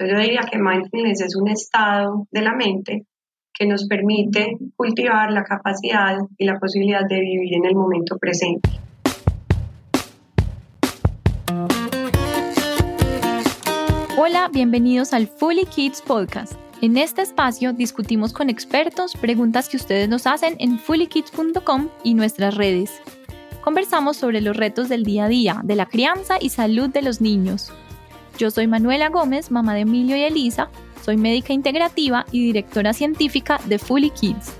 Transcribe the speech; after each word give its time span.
Entonces 0.00 0.16
yo 0.16 0.22
diría 0.22 0.48
que 0.48 0.58
mindfulness 0.58 1.22
es 1.22 1.34
un 1.34 1.48
estado 1.48 2.28
de 2.30 2.40
la 2.40 2.54
mente 2.54 3.04
que 3.52 3.66
nos 3.66 3.88
permite 3.88 4.56
cultivar 4.76 5.32
la 5.32 5.42
capacidad 5.42 6.18
y 6.36 6.44
la 6.44 6.56
posibilidad 6.60 7.00
de 7.08 7.18
vivir 7.18 7.54
en 7.54 7.64
el 7.64 7.74
momento 7.74 8.16
presente. 8.16 8.70
Hola, 14.16 14.48
bienvenidos 14.52 15.12
al 15.12 15.26
Fully 15.26 15.66
Kids 15.66 16.00
Podcast. 16.02 16.52
En 16.80 16.96
este 16.96 17.22
espacio 17.22 17.72
discutimos 17.72 18.32
con 18.32 18.50
expertos 18.50 19.16
preguntas 19.16 19.68
que 19.68 19.78
ustedes 19.78 20.08
nos 20.08 20.28
hacen 20.28 20.54
en 20.60 20.78
fullykids.com 20.78 21.88
y 22.04 22.14
nuestras 22.14 22.54
redes. 22.54 23.02
Conversamos 23.62 24.16
sobre 24.16 24.42
los 24.42 24.56
retos 24.56 24.88
del 24.88 25.02
día 25.02 25.24
a 25.24 25.28
día, 25.28 25.60
de 25.64 25.74
la 25.74 25.86
crianza 25.86 26.36
y 26.40 26.50
salud 26.50 26.88
de 26.88 27.02
los 27.02 27.20
niños. 27.20 27.72
Yo 28.38 28.52
soy 28.52 28.68
Manuela 28.68 29.08
Gómez, 29.08 29.50
mamá 29.50 29.74
de 29.74 29.80
Emilio 29.80 30.16
y 30.16 30.22
Elisa, 30.22 30.70
soy 31.04 31.16
médica 31.16 31.52
integrativa 31.52 32.24
y 32.30 32.46
directora 32.46 32.92
científica 32.92 33.58
de 33.64 33.80
Fully 33.80 34.10
Kids. 34.10 34.52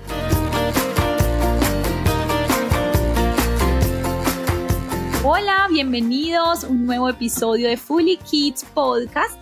Hola, 5.23 5.67
bienvenidos 5.71 6.65
a 6.65 6.67
un 6.67 6.85
nuevo 6.85 7.07
episodio 7.07 7.69
de 7.69 7.77
Fully 7.77 8.17
Kids 8.17 8.65
Podcast. 8.73 9.39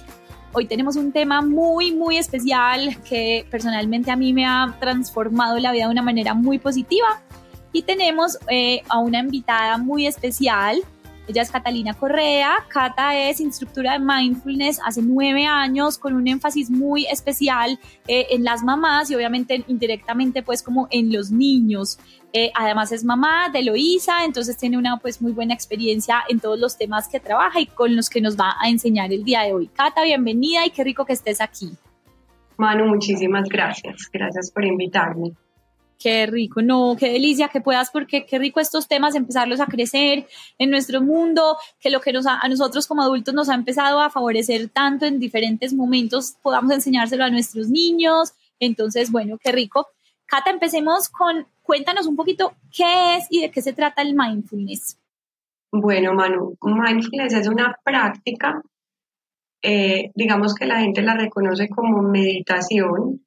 Hoy 0.53 0.67
tenemos 0.67 0.97
un 0.97 1.11
tema 1.11 1.41
muy, 1.41 1.91
muy 1.95 2.17
especial 2.17 2.95
que 3.09 3.47
personalmente 3.49 4.11
a 4.11 4.15
mí 4.15 4.33
me 4.33 4.45
ha 4.45 4.77
transformado 4.79 5.57
la 5.57 5.71
vida 5.71 5.85
de 5.85 5.91
una 5.91 6.03
manera 6.03 6.35
muy 6.35 6.59
positiva. 6.59 7.23
Y 7.71 7.81
tenemos 7.81 8.37
eh, 8.49 8.83
a 8.87 8.99
una 8.99 9.19
invitada 9.19 9.79
muy 9.79 10.05
especial. 10.05 10.83
Ella 11.27 11.41
es 11.41 11.51
Catalina 11.51 11.93
Correa. 11.93 12.65
Cata 12.69 13.17
es 13.17 13.41
instructora 13.41 13.93
de 13.93 13.99
mindfulness 13.99 14.79
hace 14.85 15.01
nueve 15.01 15.45
años 15.45 15.97
con 15.97 16.13
un 16.13 16.27
énfasis 16.27 16.69
muy 16.69 17.05
especial 17.05 17.79
eh, 18.07 18.27
en 18.31 18.43
las 18.43 18.63
mamás 18.63 19.11
y 19.11 19.15
obviamente 19.15 19.63
indirectamente 19.67 20.41
pues 20.41 20.63
como 20.63 20.87
en 20.89 21.11
los 21.11 21.31
niños. 21.31 21.99
Eh, 22.33 22.51
además 22.55 22.91
es 22.91 23.03
mamá 23.03 23.49
de 23.51 23.63
Loisa, 23.63 24.23
entonces 24.25 24.57
tiene 24.57 24.77
una 24.77 24.97
pues 24.97 25.21
muy 25.21 25.31
buena 25.31 25.53
experiencia 25.53 26.23
en 26.29 26.39
todos 26.39 26.59
los 26.59 26.77
temas 26.77 27.07
que 27.07 27.19
trabaja 27.19 27.59
y 27.59 27.67
con 27.67 27.95
los 27.95 28.09
que 28.09 28.21
nos 28.21 28.37
va 28.37 28.55
a 28.61 28.69
enseñar 28.69 29.11
el 29.11 29.23
día 29.23 29.41
de 29.41 29.53
hoy. 29.53 29.67
Cata, 29.67 30.03
bienvenida 30.03 30.65
y 30.65 30.69
qué 30.69 30.83
rico 30.83 31.05
que 31.05 31.13
estés 31.13 31.41
aquí. 31.41 31.71
Manu, 32.57 32.85
muchísimas 32.85 33.47
gracias. 33.49 34.09
Gracias 34.11 34.51
por 34.51 34.65
invitarme. 34.65 35.33
Qué 35.99 36.27
rico, 36.27 36.61
no, 36.61 36.95
qué 36.97 37.09
delicia 37.09 37.47
que 37.49 37.59
puedas, 37.59 37.89
porque 37.89 38.25
qué 38.25 38.37
rico 38.37 38.59
estos 38.59 38.87
temas, 38.87 39.15
empezarlos 39.15 39.59
a 39.59 39.65
crecer 39.65 40.27
en 40.59 40.69
nuestro 40.69 41.01
mundo, 41.01 41.57
que 41.79 41.89
lo 41.89 42.01
que 42.01 42.13
nos 42.13 42.27
a 42.27 42.47
nosotros 42.47 42.85
como 42.85 43.01
adultos 43.01 43.33
nos 43.33 43.49
ha 43.49 43.55
empezado 43.55 43.99
a 43.99 44.11
favorecer 44.11 44.69
tanto 44.69 45.05
en 45.05 45.19
diferentes 45.19 45.73
momentos, 45.73 46.35
podamos 46.43 46.71
enseñárselo 46.71 47.23
a 47.23 47.29
nuestros 47.29 47.69
niños. 47.69 48.33
Entonces, 48.59 49.11
bueno, 49.11 49.37
qué 49.43 49.51
rico. 49.51 49.87
Cata, 50.25 50.51
empecemos 50.51 51.09
con, 51.09 51.47
cuéntanos 51.63 52.05
un 52.05 52.15
poquito 52.15 52.53
qué 52.75 53.15
es 53.15 53.27
y 53.29 53.41
de 53.41 53.49
qué 53.49 53.61
se 53.61 53.73
trata 53.73 54.01
el 54.01 54.13
mindfulness. 54.13 54.97
Bueno, 55.71 56.13
Manu, 56.13 56.55
mindfulness 56.61 57.33
es 57.33 57.47
una 57.47 57.77
práctica, 57.83 58.61
eh, 59.61 60.11
digamos 60.15 60.53
que 60.53 60.65
la 60.65 60.79
gente 60.79 61.01
la 61.01 61.15
reconoce 61.15 61.69
como 61.69 62.01
meditación, 62.01 63.25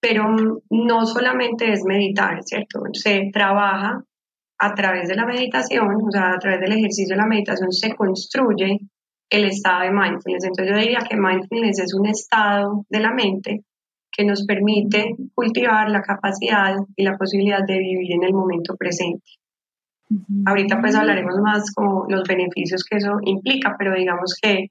pero 0.00 0.62
no 0.70 1.06
solamente 1.06 1.72
es 1.72 1.84
meditar, 1.84 2.42
¿cierto? 2.42 2.82
Se 2.92 3.30
trabaja 3.32 4.04
a 4.60 4.74
través 4.74 5.08
de 5.08 5.14
la 5.14 5.26
meditación, 5.26 5.96
o 6.06 6.10
sea, 6.10 6.32
a 6.32 6.38
través 6.38 6.60
del 6.60 6.72
ejercicio 6.72 7.14
de 7.14 7.22
la 7.22 7.26
meditación 7.26 7.72
se 7.72 7.94
construye 7.94 8.78
el 9.30 9.44
estado 9.44 9.82
de 9.82 9.90
mindfulness. 9.90 10.44
Entonces 10.44 10.74
yo 10.74 10.80
diría 10.80 11.00
que 11.08 11.16
mindfulness 11.16 11.80
es 11.80 11.94
un 11.94 12.06
estado 12.06 12.84
de 12.88 13.00
la 13.00 13.12
mente 13.12 13.64
que 14.10 14.24
nos 14.24 14.44
permite 14.46 15.14
cultivar 15.34 15.90
la 15.90 16.02
capacidad 16.02 16.74
y 16.96 17.04
la 17.04 17.16
posibilidad 17.16 17.64
de 17.64 17.78
vivir 17.78 18.12
en 18.12 18.24
el 18.24 18.32
momento 18.32 18.74
presente. 18.76 19.24
Ahorita 20.46 20.80
pues 20.80 20.94
hablaremos 20.94 21.36
más 21.42 21.70
como 21.72 22.06
los 22.08 22.26
beneficios 22.26 22.82
que 22.84 22.96
eso 22.96 23.18
implica, 23.24 23.76
pero 23.78 23.94
digamos 23.94 24.34
que 24.40 24.70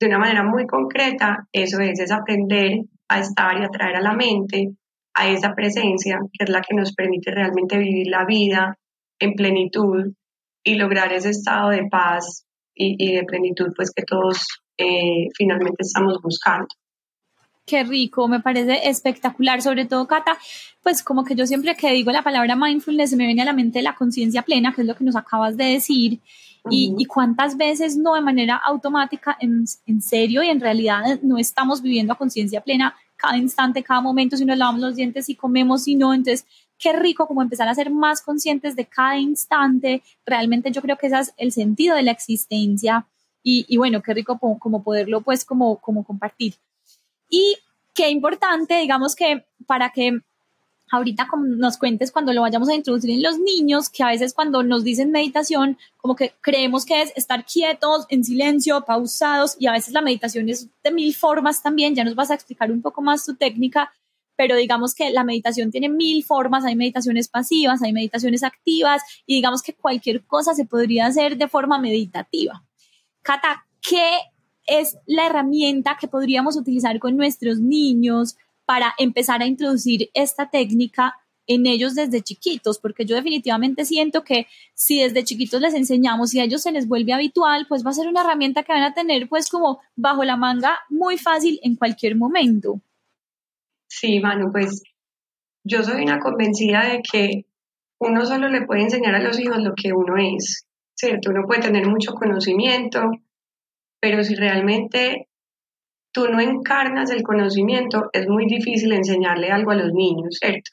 de 0.00 0.06
una 0.06 0.18
manera 0.18 0.42
muy 0.42 0.66
concreta 0.66 1.46
eso 1.52 1.78
es, 1.80 2.00
es 2.00 2.10
aprender 2.10 2.80
a 3.08 3.20
estar 3.20 3.60
y 3.60 3.64
a 3.64 3.68
traer 3.68 3.96
a 3.96 4.00
la 4.00 4.14
mente 4.14 4.72
a 5.14 5.28
esa 5.28 5.54
presencia 5.54 6.18
que 6.32 6.44
es 6.44 6.50
la 6.50 6.62
que 6.62 6.74
nos 6.74 6.94
permite 6.94 7.30
realmente 7.30 7.76
vivir 7.78 8.06
la 8.08 8.24
vida 8.24 8.78
en 9.18 9.34
plenitud 9.34 10.12
y 10.64 10.74
lograr 10.76 11.12
ese 11.12 11.30
estado 11.30 11.70
de 11.70 11.86
paz 11.90 12.46
y, 12.74 13.14
de 13.14 13.24
plenitud 13.24 13.72
pues 13.76 13.90
que 13.94 14.04
todos 14.04 14.46
eh, 14.78 15.26
finalmente 15.36 15.82
estamos 15.82 16.18
buscando. 16.22 16.68
Qué 17.64 17.84
rico, 17.84 18.26
me 18.26 18.40
parece 18.40 18.88
espectacular, 18.88 19.62
sobre 19.62 19.84
todo 19.86 20.08
Cata, 20.08 20.36
pues 20.82 21.02
como 21.02 21.24
que 21.24 21.36
yo 21.36 21.46
siempre 21.46 21.76
que 21.76 21.92
digo 21.92 22.10
la 22.10 22.22
palabra 22.22 22.56
mindfulness 22.56 23.14
me 23.14 23.26
viene 23.26 23.42
a 23.42 23.44
la 23.44 23.52
mente 23.52 23.82
la 23.82 23.94
conciencia 23.94 24.42
plena, 24.42 24.74
que 24.74 24.80
es 24.80 24.86
lo 24.86 24.96
que 24.96 25.04
nos 25.04 25.14
acabas 25.14 25.56
de 25.56 25.64
decir, 25.64 26.20
y, 26.70 27.04
cuántas 27.06 27.56
veces 27.56 27.96
no 27.96 28.14
de 28.14 28.20
manera 28.20 28.56
automática, 28.56 29.36
en, 29.40 29.64
en, 29.86 30.00
serio 30.00 30.42
y 30.42 30.48
en 30.48 30.60
realidad 30.60 31.20
no 31.22 31.38
estamos 31.38 31.82
viviendo 31.82 32.12
a 32.12 32.16
conciencia 32.18 32.60
plena 32.60 32.94
cada 33.16 33.36
instante, 33.36 33.82
cada 33.82 34.00
momento, 34.00 34.36
si 34.36 34.44
nos 34.44 34.58
lavamos 34.58 34.80
los 34.80 34.96
dientes, 34.96 35.26
si 35.26 35.34
comemos, 35.34 35.84
si 35.84 35.96
no, 35.96 36.14
entonces 36.14 36.46
qué 36.78 36.92
rico 36.92 37.26
como 37.26 37.42
empezar 37.42 37.68
a 37.68 37.74
ser 37.74 37.90
más 37.90 38.22
conscientes 38.22 38.74
de 38.76 38.86
cada 38.86 39.18
instante, 39.18 40.02
realmente 40.26 40.70
yo 40.72 40.82
creo 40.82 40.96
que 40.98 41.06
ese 41.06 41.20
es 41.20 41.34
el 41.36 41.52
sentido 41.52 41.96
de 41.96 42.02
la 42.02 42.10
existencia 42.10 43.06
y, 43.42 43.64
y 43.68 43.76
bueno, 43.76 44.02
qué 44.02 44.14
rico 44.14 44.38
como, 44.38 44.58
como 44.58 44.82
poderlo 44.82 45.20
pues 45.20 45.44
como, 45.44 45.76
como 45.76 46.04
compartir. 46.04 46.54
Y 47.32 47.56
qué 47.94 48.10
importante, 48.10 48.78
digamos 48.78 49.16
que 49.16 49.46
para 49.66 49.90
que 49.90 50.20
ahorita 50.90 51.26
nos 51.38 51.78
cuentes 51.78 52.12
cuando 52.12 52.34
lo 52.34 52.42
vayamos 52.42 52.68
a 52.68 52.74
introducir 52.74 53.10
en 53.10 53.22
los 53.22 53.38
niños, 53.38 53.88
que 53.88 54.02
a 54.02 54.08
veces 54.08 54.34
cuando 54.34 54.62
nos 54.62 54.84
dicen 54.84 55.10
meditación, 55.10 55.78
como 55.96 56.14
que 56.14 56.34
creemos 56.42 56.84
que 56.84 57.00
es 57.00 57.10
estar 57.16 57.46
quietos, 57.46 58.04
en 58.10 58.22
silencio, 58.22 58.84
pausados, 58.84 59.56
y 59.58 59.66
a 59.66 59.72
veces 59.72 59.94
la 59.94 60.02
meditación 60.02 60.50
es 60.50 60.68
de 60.84 60.90
mil 60.90 61.14
formas 61.14 61.62
también, 61.62 61.94
ya 61.94 62.04
nos 62.04 62.14
vas 62.14 62.30
a 62.30 62.34
explicar 62.34 62.70
un 62.70 62.82
poco 62.82 63.00
más 63.00 63.24
tu 63.24 63.34
técnica, 63.34 63.90
pero 64.36 64.54
digamos 64.54 64.94
que 64.94 65.10
la 65.10 65.24
meditación 65.24 65.70
tiene 65.70 65.88
mil 65.88 66.22
formas, 66.24 66.66
hay 66.66 66.76
meditaciones 66.76 67.28
pasivas, 67.28 67.82
hay 67.82 67.94
meditaciones 67.94 68.42
activas, 68.42 69.00
y 69.24 69.36
digamos 69.36 69.62
que 69.62 69.72
cualquier 69.72 70.22
cosa 70.26 70.52
se 70.52 70.66
podría 70.66 71.06
hacer 71.06 71.38
de 71.38 71.48
forma 71.48 71.78
meditativa. 71.78 72.62
Cata, 73.22 73.64
¿qué 73.80 74.18
es 74.66 74.98
la 75.06 75.26
herramienta 75.26 75.96
que 76.00 76.08
podríamos 76.08 76.56
utilizar 76.56 76.98
con 76.98 77.16
nuestros 77.16 77.60
niños 77.60 78.36
para 78.64 78.94
empezar 78.98 79.42
a 79.42 79.46
introducir 79.46 80.10
esta 80.14 80.50
técnica 80.50 81.16
en 81.46 81.66
ellos 81.66 81.94
desde 81.94 82.22
chiquitos, 82.22 82.78
porque 82.78 83.04
yo 83.04 83.16
definitivamente 83.16 83.84
siento 83.84 84.22
que 84.22 84.46
si 84.74 85.00
desde 85.00 85.24
chiquitos 85.24 85.60
les 85.60 85.74
enseñamos 85.74 86.32
y 86.34 86.40
a 86.40 86.44
ellos 86.44 86.62
se 86.62 86.72
les 86.72 86.86
vuelve 86.86 87.12
habitual, 87.12 87.66
pues 87.68 87.84
va 87.84 87.90
a 87.90 87.94
ser 87.94 88.08
una 88.08 88.22
herramienta 88.22 88.62
que 88.62 88.72
van 88.72 88.82
a 88.82 88.94
tener 88.94 89.28
pues 89.28 89.48
como 89.48 89.80
bajo 89.96 90.24
la 90.24 90.36
manga 90.36 90.78
muy 90.88 91.18
fácil 91.18 91.58
en 91.62 91.76
cualquier 91.76 92.16
momento. 92.16 92.80
Sí, 93.88 94.20
Manu, 94.20 94.52
pues 94.52 94.82
yo 95.64 95.82
soy 95.82 96.02
una 96.02 96.18
convencida 96.20 96.84
de 96.84 97.02
que 97.02 97.46
uno 97.98 98.24
solo 98.24 98.48
le 98.48 98.62
puede 98.62 98.82
enseñar 98.82 99.14
a 99.14 99.22
los 99.22 99.38
hijos 99.38 99.58
lo 99.58 99.74
que 99.74 99.92
uno 99.92 100.16
es, 100.16 100.66
¿cierto? 100.94 101.30
Uno 101.30 101.44
puede 101.46 101.62
tener 101.62 101.86
mucho 101.86 102.14
conocimiento, 102.14 103.10
pero 104.02 104.24
si 104.24 104.34
realmente 104.34 105.28
tú 106.12 106.26
no 106.26 106.40
encarnas 106.40 107.10
el 107.12 107.22
conocimiento, 107.22 108.10
es 108.12 108.28
muy 108.28 108.46
difícil 108.46 108.92
enseñarle 108.92 109.52
algo 109.52 109.70
a 109.70 109.76
los 109.76 109.92
niños, 109.92 110.38
¿cierto? 110.40 110.72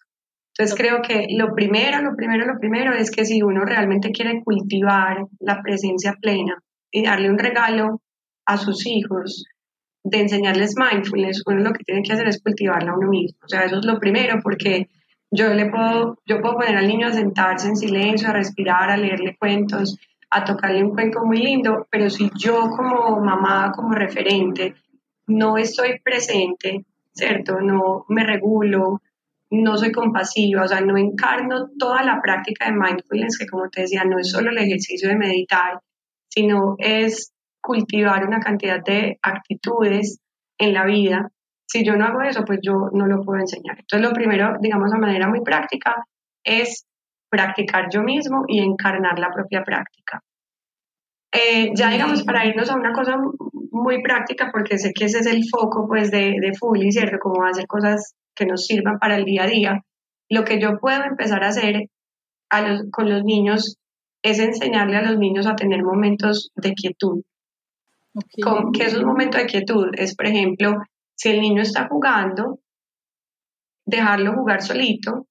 Entonces 0.51 0.75
creo 0.75 1.03
que 1.03 1.28
lo 1.38 1.53
primero, 1.53 2.01
lo 2.01 2.16
primero, 2.16 2.47
lo 2.47 2.59
primero 2.59 2.91
es 2.94 3.12
que 3.12 3.25
si 3.25 3.44
uno 3.44 3.62
realmente 3.66 4.12
quiere 4.12 4.41
cultivar 4.44 5.28
la 5.40 5.62
presencia 5.62 6.16
plena 6.19 6.57
y 6.91 7.03
darle 7.03 7.29
un 7.29 7.38
regalo 7.38 8.01
a 8.47 8.57
sus 8.57 8.88
hijos 8.88 9.46
de 10.03 10.22
enseñarles 10.22 10.73
mindfulness, 10.75 11.44
uno 11.46 11.61
lo 11.61 11.72
que 11.72 11.84
tiene 11.84 12.02
que 12.02 12.14
hacer 12.14 12.28
es 12.28 12.41
cultivarla 12.41 12.91
a 12.91 12.97
uno 12.97 13.09
mismo. 13.09 13.37
O 13.46 13.47
sea, 13.47 13.61
eso 13.61 13.78
es 13.78 13.85
lo 13.85 13.99
primero 13.99 14.40
porque 14.41 14.90
yo 15.29 15.53
le 15.53 15.70
puedo, 15.70 16.17
yo 16.26 16.41
puedo 16.41 16.55
poner 16.55 16.76
al 16.78 16.87
niño 16.87 17.08
a 17.08 17.14
sentarse 17.14 17.67
en 17.67 17.78
silencio, 17.78 18.28
a 18.28 18.34
respirar, 18.34 18.90
a 18.90 18.97
leerle 18.97 19.37
cuentos, 19.37 19.99
a 20.31 20.43
tocarle 20.43 20.84
un 20.84 20.93
cuento 20.93 21.26
muy 21.26 21.37
lindo, 21.37 21.87
pero 21.90 22.09
si 22.09 22.29
yo 22.35 22.70
como 22.70 23.20
mamá, 23.20 23.72
como 23.76 23.93
referente, 23.93 24.76
no 25.28 25.58
estoy 25.58 25.99
presente, 25.99 26.85
¿cierto? 27.14 27.59
No 27.61 28.05
me 28.09 28.23
regulo, 28.23 29.02
no 29.52 29.78
soy 29.78 29.91
compasiva, 29.91 30.64
o 30.64 30.67
sea, 30.67 30.81
no 30.81 30.97
encarno 30.97 31.70
toda 31.78 32.03
la 32.03 32.22
práctica 32.22 32.66
de 32.66 32.73
mindfulness, 32.73 33.37
que 33.37 33.47
como 33.47 33.70
te 33.70 33.81
decía, 33.81 34.03
no 34.03 34.20
es 34.20 34.29
solo 34.29 34.52
el 34.52 34.58
ejercicio 34.58 35.09
de 35.09 35.17
meditar, 35.17 35.79
sino 36.28 36.76
es 36.78 37.34
cultivar 37.61 38.26
una 38.26 38.40
cantidad 38.40 38.84
de 38.84 39.17
actitudes 39.22 40.20
en 40.58 40.73
la 40.73 40.85
vida. 40.85 41.31
Si 41.66 41.84
yo 41.84 41.96
no 41.96 42.05
hago 42.05 42.22
eso, 42.22 42.43
pues 42.46 42.59
yo 42.61 42.90
no 42.93 43.08
lo 43.08 43.23
puedo 43.23 43.40
enseñar. 43.40 43.79
Entonces, 43.79 44.08
lo 44.08 44.14
primero, 44.14 44.55
digamos, 44.59 44.91
de 44.91 44.99
manera 44.99 45.28
muy 45.28 45.41
práctica, 45.41 46.05
es 46.43 46.85
practicar 47.29 47.90
yo 47.91 48.02
mismo 48.02 48.43
y 48.47 48.59
encarnar 48.59 49.20
la 49.20 49.31
propia 49.31 49.64
práctica. 49.64 50.22
Eh, 51.31 51.72
ya 51.76 51.90
digamos, 51.90 52.23
para 52.23 52.46
irnos 52.46 52.70
a 52.70 52.76
una 52.76 52.91
cosa 52.91 53.17
muy 53.72 54.02
práctica, 54.02 54.49
porque 54.52 54.78
sé 54.78 54.93
que 54.93 55.05
ese 55.05 55.20
es 55.20 55.28
el 55.28 55.43
foco 55.47 55.87
pues 55.87 56.09
de, 56.11 56.35
de 56.41 56.53
Fully, 56.58 56.91
¿cierto? 56.91 57.17
Como 57.20 57.46
hacer 57.46 57.67
cosas 57.67 58.16
que 58.35 58.46
nos 58.46 58.66
sirvan 58.66 58.97
para 58.97 59.16
el 59.16 59.26
día 59.26 59.43
a 59.43 59.47
día. 59.47 59.81
Lo 60.29 60.43
que 60.43 60.59
yo 60.59 60.79
puedo 60.79 61.03
empezar 61.03 61.43
a 61.43 61.49
hacer 61.49 61.90
a 62.49 62.61
los, 62.61 62.84
con 62.91 63.09
los 63.09 63.23
niños 63.23 63.78
es 64.23 64.40
enseñarle 64.40 64.97
a 64.97 65.03
los 65.03 65.17
niños 65.17 65.46
a 65.46 65.55
tener 65.55 65.84
momentos 65.84 66.52
de 66.55 66.73
quietud. 66.73 67.22
¿Qué 68.73 68.84
es 68.84 68.96
un 68.96 69.05
momento 69.05 69.37
de 69.37 69.46
quietud? 69.46 69.87
Es, 69.93 70.16
por 70.16 70.26
ejemplo, 70.26 70.78
si 71.16 71.29
el 71.29 71.41
niño 71.41 71.61
está 71.61 71.87
jugando, 71.87 72.59
dejarlo 73.85 74.34
jugar 74.34 74.61
solito, 74.61 75.28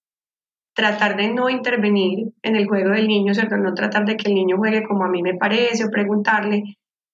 tratar 0.78 1.16
de 1.16 1.34
no 1.34 1.50
intervenir 1.50 2.28
en 2.40 2.54
el 2.54 2.68
juego 2.68 2.90
del 2.90 3.08
niño, 3.08 3.34
¿cierto? 3.34 3.56
No 3.56 3.74
tratar 3.74 4.04
de 4.04 4.16
que 4.16 4.28
el 4.28 4.36
niño 4.36 4.58
juegue 4.58 4.84
como 4.86 5.04
a 5.04 5.08
mí 5.08 5.22
me 5.24 5.34
parece 5.34 5.84
o 5.84 5.90
preguntarle 5.90 6.62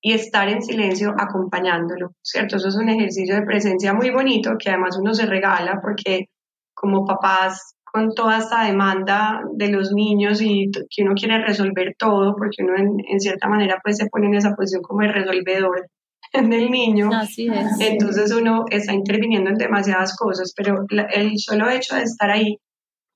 y 0.03 0.13
estar 0.13 0.51
en 0.51 0.61
silencio 0.61 1.15
acompañándolo, 1.19 2.11
¿cierto? 2.21 2.57
Eso 2.57 2.69
es 2.69 2.77
un 2.77 2.91
ejercicio 2.91 3.35
de 3.35 3.47
presencia 3.47 3.95
muy 3.95 4.11
bonito 4.11 4.59
que 4.59 4.69
además 4.69 4.99
uno 5.01 5.15
se 5.15 5.25
regala 5.25 5.81
porque 5.81 6.27
como 6.75 7.07
papás 7.07 7.75
con 7.91 8.15
toda 8.15 8.37
esta 8.37 8.65
demanda 8.65 9.41
de 9.55 9.69
los 9.69 9.93
niños 9.93 10.43
y 10.43 10.71
que 10.71 11.03
uno 11.03 11.15
quiere 11.15 11.39
resolver 11.39 11.95
todo, 11.99 12.37
porque 12.37 12.63
uno 12.63 12.75
en, 12.77 13.19
cierta 13.19 13.49
manera 13.49 13.81
pues 13.83 13.97
se 13.97 14.09
pone 14.11 14.27
en 14.27 14.35
esa 14.35 14.55
posición 14.55 14.83
como 14.83 15.01
el 15.01 15.15
resolvedor 15.15 15.89
del 16.35 16.71
niño. 16.71 17.09
Así 17.15 17.49
es. 17.49 17.81
Entonces 17.81 18.31
uno 18.31 18.67
está 18.71 18.93
interviniendo 18.93 19.49
en 19.49 19.57
demasiadas 19.57 20.15
cosas, 20.19 20.53
pero 20.55 20.85
el 21.15 21.39
solo 21.39 21.71
hecho 21.71 21.95
de 21.97 22.03
estar 22.03 22.31
ahí 22.31 22.59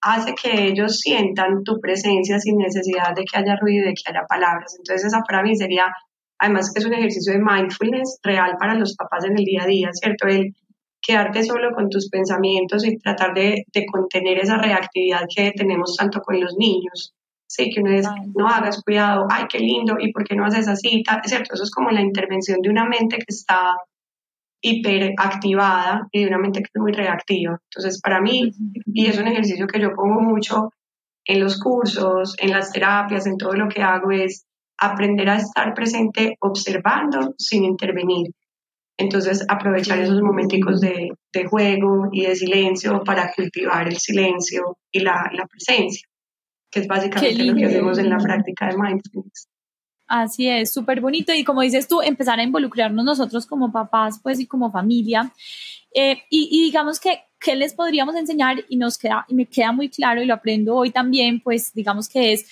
hace 0.00 0.34
que 0.34 0.66
ellos 0.66 0.98
sientan 0.98 1.64
tu 1.64 1.80
presencia 1.80 2.38
sin 2.38 2.58
necesidad 2.58 3.14
de 3.14 3.24
que 3.24 3.38
haya 3.38 3.56
ruido 3.56 3.84
y 3.84 3.88
de 3.88 3.94
que 3.94 4.10
haya 4.10 4.26
palabras. 4.28 4.76
Entonces 4.78 5.06
esa 5.06 5.20
para 5.20 5.42
mí 5.42 5.56
sería, 5.56 5.86
además 6.38 6.72
que 6.72 6.80
es 6.80 6.86
un 6.86 6.94
ejercicio 6.94 7.32
de 7.32 7.40
mindfulness 7.40 8.18
real 8.22 8.56
para 8.58 8.74
los 8.74 8.94
papás 8.94 9.24
en 9.24 9.38
el 9.38 9.44
día 9.44 9.62
a 9.64 9.66
día, 9.66 9.88
¿cierto? 9.92 10.26
El 10.28 10.54
quedarte 11.00 11.42
solo 11.44 11.70
con 11.74 11.88
tus 11.88 12.08
pensamientos 12.08 12.84
y 12.84 12.98
tratar 12.98 13.34
de, 13.34 13.64
de 13.72 13.86
contener 13.86 14.38
esa 14.38 14.58
reactividad 14.58 15.22
que 15.34 15.52
tenemos 15.52 15.96
tanto 15.96 16.20
con 16.20 16.40
los 16.40 16.56
niños. 16.56 17.14
Sí, 17.50 17.70
que 17.70 17.80
uno 17.80 17.92
es, 17.92 18.06
no 18.36 18.46
hagas 18.46 18.82
cuidado, 18.82 19.26
ay, 19.30 19.44
qué 19.48 19.58
lindo, 19.58 19.96
y 19.98 20.12
por 20.12 20.22
qué 20.24 20.36
no 20.36 20.44
haces 20.44 20.68
así, 20.68 21.02
¿cierto? 21.24 21.54
Eso 21.54 21.62
es 21.62 21.70
como 21.70 21.90
la 21.90 22.02
intervención 22.02 22.60
de 22.60 22.68
una 22.68 22.84
mente 22.84 23.16
que 23.16 23.24
está 23.28 23.74
hiperactivada 24.60 26.08
y 26.10 26.22
de 26.22 26.28
una 26.28 26.38
mente 26.38 26.60
que 26.60 26.70
es 26.74 26.80
muy 26.80 26.92
reactiva. 26.92 27.58
Entonces, 27.70 28.00
para 28.00 28.20
mí, 28.20 28.50
y 28.86 29.06
es 29.06 29.18
un 29.18 29.28
ejercicio 29.28 29.66
que 29.66 29.80
yo 29.80 29.94
pongo 29.94 30.20
mucho 30.20 30.72
en 31.24 31.40
los 31.40 31.60
cursos, 31.60 32.34
en 32.38 32.50
las 32.50 32.72
terapias, 32.72 33.26
en 33.26 33.36
todo 33.36 33.52
lo 33.52 33.68
que 33.68 33.82
hago, 33.82 34.10
es 34.10 34.44
aprender 34.78 35.28
a 35.28 35.36
estar 35.36 35.74
presente 35.74 36.36
observando 36.40 37.34
sin 37.38 37.64
intervenir. 37.64 38.32
Entonces, 38.96 39.44
aprovechar 39.48 40.00
esos 40.00 40.20
momenticos 40.22 40.80
de, 40.80 41.10
de 41.32 41.44
juego 41.46 42.08
y 42.10 42.26
de 42.26 42.34
silencio 42.34 43.04
para 43.04 43.32
cultivar 43.32 43.86
el 43.86 43.96
silencio 43.96 44.76
y 44.90 45.00
la, 45.00 45.30
la 45.32 45.46
presencia, 45.46 46.08
que 46.70 46.80
es 46.80 46.88
básicamente 46.88 47.44
lo 47.44 47.54
que 47.54 47.66
hacemos 47.66 47.98
en 47.98 48.10
la 48.10 48.18
práctica 48.18 48.68
de 48.68 48.76
mindfulness. 48.76 49.48
Así 50.08 50.48
es, 50.48 50.72
súper 50.72 51.02
bonito. 51.02 51.34
Y 51.34 51.44
como 51.44 51.60
dices 51.60 51.86
tú, 51.86 52.00
empezar 52.00 52.40
a 52.40 52.42
involucrarnos 52.42 53.04
nosotros 53.04 53.44
como 53.44 53.70
papás, 53.70 54.18
pues, 54.22 54.40
y 54.40 54.46
como 54.46 54.72
familia. 54.72 55.32
Eh, 55.94 56.22
y, 56.30 56.64
digamos 56.64 56.98
que, 56.98 57.24
¿qué 57.38 57.54
les 57.54 57.74
podríamos 57.74 58.16
enseñar? 58.16 58.64
Y 58.70 58.76
nos 58.76 58.96
queda, 58.96 59.26
y 59.28 59.34
me 59.34 59.44
queda 59.44 59.70
muy 59.70 59.90
claro, 59.90 60.22
y 60.22 60.26
lo 60.26 60.32
aprendo 60.32 60.74
hoy 60.76 60.90
también, 60.90 61.40
pues, 61.40 61.74
digamos 61.74 62.08
que 62.08 62.32
es, 62.32 62.46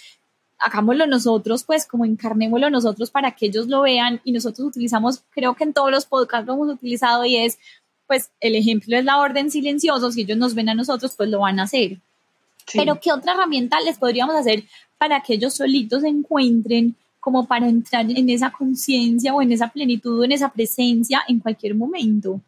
hagámoslo 0.58 1.06
nosotros, 1.06 1.64
pues, 1.64 1.86
como 1.86 2.04
encarnémoslo 2.04 2.68
nosotros 2.68 3.10
para 3.10 3.30
que 3.32 3.46
ellos 3.46 3.68
lo 3.68 3.80
vean. 3.80 4.20
Y 4.22 4.32
nosotros 4.32 4.68
utilizamos, 4.68 5.22
creo 5.30 5.54
que 5.54 5.64
en 5.64 5.72
todos 5.72 5.90
los 5.90 6.04
podcasts 6.04 6.46
lo 6.46 6.54
hemos 6.54 6.68
utilizado, 6.68 7.24
y 7.24 7.36
es, 7.36 7.58
pues, 8.06 8.30
el 8.40 8.54
ejemplo 8.54 8.98
es 8.98 9.04
la 9.06 9.18
orden 9.18 9.50
silencioso. 9.50 10.12
Si 10.12 10.20
ellos 10.20 10.36
nos 10.36 10.54
ven 10.54 10.68
a 10.68 10.74
nosotros, 10.74 11.14
pues 11.16 11.30
lo 11.30 11.40
van 11.40 11.58
a 11.58 11.62
hacer. 11.62 12.00
Pero, 12.74 13.00
¿qué 13.00 13.12
otra 13.12 13.32
herramienta 13.32 13.80
les 13.80 13.96
podríamos 13.96 14.36
hacer 14.36 14.64
para 14.98 15.22
que 15.22 15.34
ellos 15.34 15.54
solitos 15.54 16.04
encuentren? 16.04 16.96
Como 17.26 17.44
para 17.44 17.69
entrar 17.69 18.06
en 18.08 18.31
esa 18.31 18.52
conciencia 18.52 19.34
o 19.34 19.43
en 19.43 19.50
esa 19.50 19.67
plenitud 19.67 20.20
o 20.20 20.25
en 20.25 20.31
esa 20.31 20.49
presencia 20.49 21.23
en 21.26 21.40
cualquier 21.40 21.75
momento? 21.75 22.40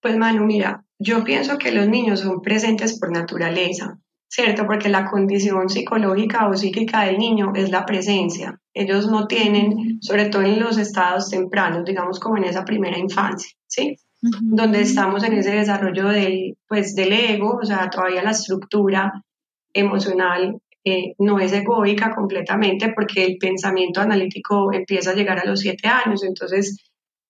Pues 0.00 0.16
Manu, 0.16 0.46
mira, 0.46 0.86
yo 0.98 1.22
pienso 1.22 1.58
que 1.58 1.70
los 1.70 1.86
niños 1.86 2.20
son 2.20 2.40
presentes 2.40 2.98
por 2.98 3.12
naturaleza, 3.12 3.98
¿cierto? 4.26 4.64
Porque 4.66 4.88
la 4.88 5.10
condición 5.10 5.68
psicológica 5.68 6.48
o 6.48 6.56
psíquica 6.56 7.02
del 7.02 7.18
niño 7.18 7.52
es 7.54 7.68
la 7.68 7.84
presencia. 7.84 8.58
Ellos 8.72 9.06
no 9.10 9.26
tienen, 9.26 9.98
sobre 10.00 10.30
todo 10.30 10.44
en 10.44 10.60
los 10.60 10.78
estados 10.78 11.28
tempranos, 11.28 11.84
digamos 11.84 12.18
como 12.18 12.38
en 12.38 12.44
esa 12.44 12.64
primera 12.64 12.98
infancia, 12.98 13.50
¿sí? 13.66 13.98
Donde 14.22 14.80
estamos 14.80 15.24
en 15.24 15.34
ese 15.34 15.50
desarrollo 15.50 16.08
del, 16.08 16.56
pues, 16.66 16.94
del 16.94 17.12
ego, 17.12 17.58
o 17.62 17.66
sea, 17.66 17.90
todavía 17.90 18.22
la 18.22 18.30
estructura 18.30 19.22
emocional 19.74 20.58
no 21.18 21.40
es 21.40 21.52
egoica 21.52 22.14
completamente 22.14 22.92
porque 22.94 23.24
el 23.24 23.38
pensamiento 23.38 24.00
analítico 24.00 24.72
empieza 24.72 25.10
a 25.10 25.14
llegar 25.14 25.38
a 25.38 25.44
los 25.44 25.60
siete 25.60 25.88
años. 25.88 26.22
Entonces, 26.22 26.76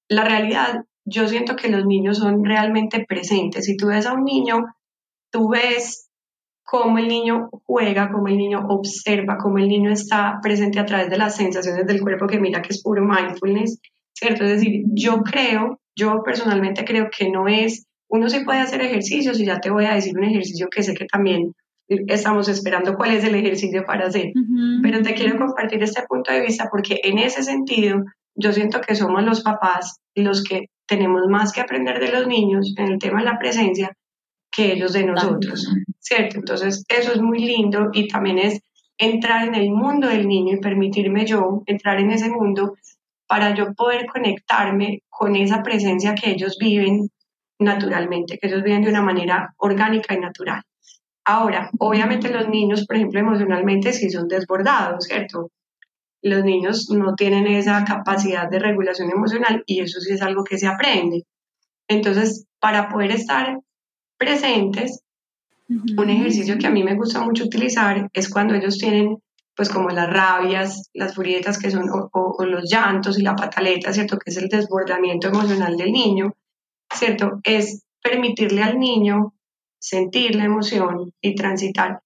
la 0.09 0.25
realidad, 0.25 0.85
yo 1.05 1.27
siento 1.27 1.57
que 1.57 1.69
los 1.69 1.87
niños 1.87 2.19
son 2.19 2.45
realmente 2.45 3.05
presentes. 3.09 3.65
Si 3.65 3.77
tú 3.77 3.87
ves 3.89 4.07
a 4.07 4.13
un 4.13 4.25
niño, 4.25 4.67
tú 5.31 5.49
ves 5.49 6.11
cómo 6.65 6.99
el 6.99 7.09
niño 7.09 7.49
juega, 7.65 8.11
cómo 8.13 8.29
el 8.29 8.37
niño 8.37 8.67
observa, 8.69 9.39
cómo 9.39 9.59
el 9.59 9.69
niño 9.69 9.91
está 9.91 10.39
presente 10.43 10.79
a 10.79 10.85
través 10.85 11.09
de 11.09 11.17
las 11.17 11.37
sensaciones 11.37 11.87
del 11.87 12.01
cuerpo, 12.01 12.27
que 12.27 12.41
mira 12.41 12.61
que 12.61 12.75
es 12.75 12.83
puro 12.83 13.03
mindfulness, 13.05 13.81
¿cierto? 14.13 14.45
Es 14.45 14.51
decir, 14.51 14.83
yo 14.93 15.23
creo, 15.23 15.81
yo 15.95 16.23
personalmente 16.25 16.85
creo 16.85 17.09
que 17.17 17.31
no 17.31 17.49
es, 17.49 17.87
uno 18.09 18.29
se 18.29 18.45
puede 18.45 18.61
hacer 18.61 18.83
ejercicios 18.83 19.41
y 19.41 19.47
ya 19.47 19.61
te 19.61 19.71
voy 19.71 19.87
a 19.87 19.95
decir 19.95 20.19
un 20.19 20.25
ejercicio 20.25 20.69
que 20.69 20.83
sé 20.83 20.95
que 20.95 21.07
también 21.07 21.55
estamos 21.89 22.49
esperando 22.49 22.97
cuál 22.97 23.13
es 23.13 23.25
el 23.25 23.35
ejercicio 23.35 23.85
para 23.85 24.07
hacer. 24.07 24.33
Pero 24.83 25.03
te 25.03 25.15
quiero 25.15 25.39
compartir 25.39 25.83
este 25.83 26.03
punto 26.09 26.33
de 26.33 26.41
vista 26.41 26.69
porque 26.71 27.01
en 27.05 27.19
ese 27.19 27.43
sentido 27.43 28.05
yo 28.35 28.53
siento 28.53 28.81
que 28.81 28.95
somos 28.95 29.23
los 29.23 29.43
papás 29.43 30.01
los 30.15 30.43
que 30.43 30.67
tenemos 30.87 31.23
más 31.29 31.53
que 31.53 31.61
aprender 31.61 32.01
de 32.01 32.13
los 32.13 32.27
niños 32.27 32.75
en 32.77 32.89
el 32.93 32.99
tema 32.99 33.21
de 33.21 33.27
la 33.27 33.39
presencia 33.39 33.97
que 34.51 34.73
ellos 34.73 34.93
de 34.93 35.05
nosotros, 35.05 35.69
¿cierto? 36.01 36.39
Entonces 36.39 36.85
eso 36.89 37.13
es 37.13 37.21
muy 37.21 37.41
lindo 37.41 37.91
y 37.93 38.09
también 38.09 38.39
es 38.39 38.61
entrar 38.99 39.47
en 39.47 39.55
el 39.55 39.71
mundo 39.71 40.09
del 40.09 40.27
niño 40.27 40.55
y 40.55 40.61
permitirme 40.61 41.27
yo 41.27 41.63
entrar 41.67 42.01
en 42.01 42.11
ese 42.11 42.31
mundo 42.31 42.77
para 43.27 43.55
yo 43.55 43.75
poder 43.75 44.07
conectarme 44.07 45.03
con 45.09 45.37
esa 45.37 45.63
presencia 45.63 46.15
que 46.15 46.31
ellos 46.31 46.57
viven 46.59 47.11
naturalmente, 47.59 48.39
que 48.39 48.47
ellos 48.47 48.63
viven 48.63 48.83
de 48.83 48.91
una 48.91 49.03
manera 49.03 49.55
orgánica 49.59 50.15
y 50.15 50.21
natural. 50.21 50.63
Ahora, 51.29 51.71
obviamente 51.81 52.31
los 52.31 52.49
niños, 52.49 52.87
por 52.87 52.95
ejemplo, 52.95 53.19
emocionalmente 53.19 53.93
sí 53.93 54.11
son 54.11 54.29
desbordados, 54.29 55.07
¿cierto? 55.07 55.51
Los 56.23 56.45
niños 56.45 56.89
no 56.89 57.17
tienen 57.17 57.49
esa 57.49 57.85
capacidad 57.85 58.49
de 58.49 58.61
regulación 58.61 59.11
emocional 59.11 59.65
y 59.67 59.81
eso 59.81 60.01
sí 60.01 60.13
es 60.13 60.23
algo 60.23 60.45
que 60.45 60.57
se 60.57 60.69
aprende. 60.69 61.25
Entonces, 61.89 62.47
para 62.61 62.89
poder 62.89 63.11
estar 63.11 63.59
presentes, 64.17 65.03
un 65.69 66.11
ejercicio 66.11 66.59
que 66.59 66.69
a 66.69 66.71
mí 66.71 66.85
me 66.85 66.95
gusta 66.95 67.21
mucho 67.21 67.45
utilizar 67.45 68.09
es 68.13 68.31
cuando 68.31 68.55
ellos 68.55 68.79
tienen, 68.79 69.19
pues 69.57 69.69
como 69.69 69.89
las 69.89 70.09
rabias, 70.09 70.91
las 70.95 71.17
furietas 71.17 71.59
que 71.59 71.73
son, 71.73 71.91
o, 71.91 72.45
los 72.45 72.71
llantos 72.71 73.19
y 73.19 73.23
la 73.23 73.35
pataleta, 73.35 73.93
¿cierto? 73.93 74.17
Que 74.17 74.31
es 74.31 74.37
el 74.37 74.49
desbordamiento 74.49 75.27
emocional 75.27 75.77
del 75.77 75.91
niño, 75.91 76.37
¿cierto? 76.95 77.41
Es 77.43 77.83
permitirle 78.01 78.63
al 78.63 78.79
niño 78.79 79.33
sentir 79.87 80.35
la 80.35 80.45
emoción 80.45 81.13
y 81.21 81.37
transitar 81.37 82.01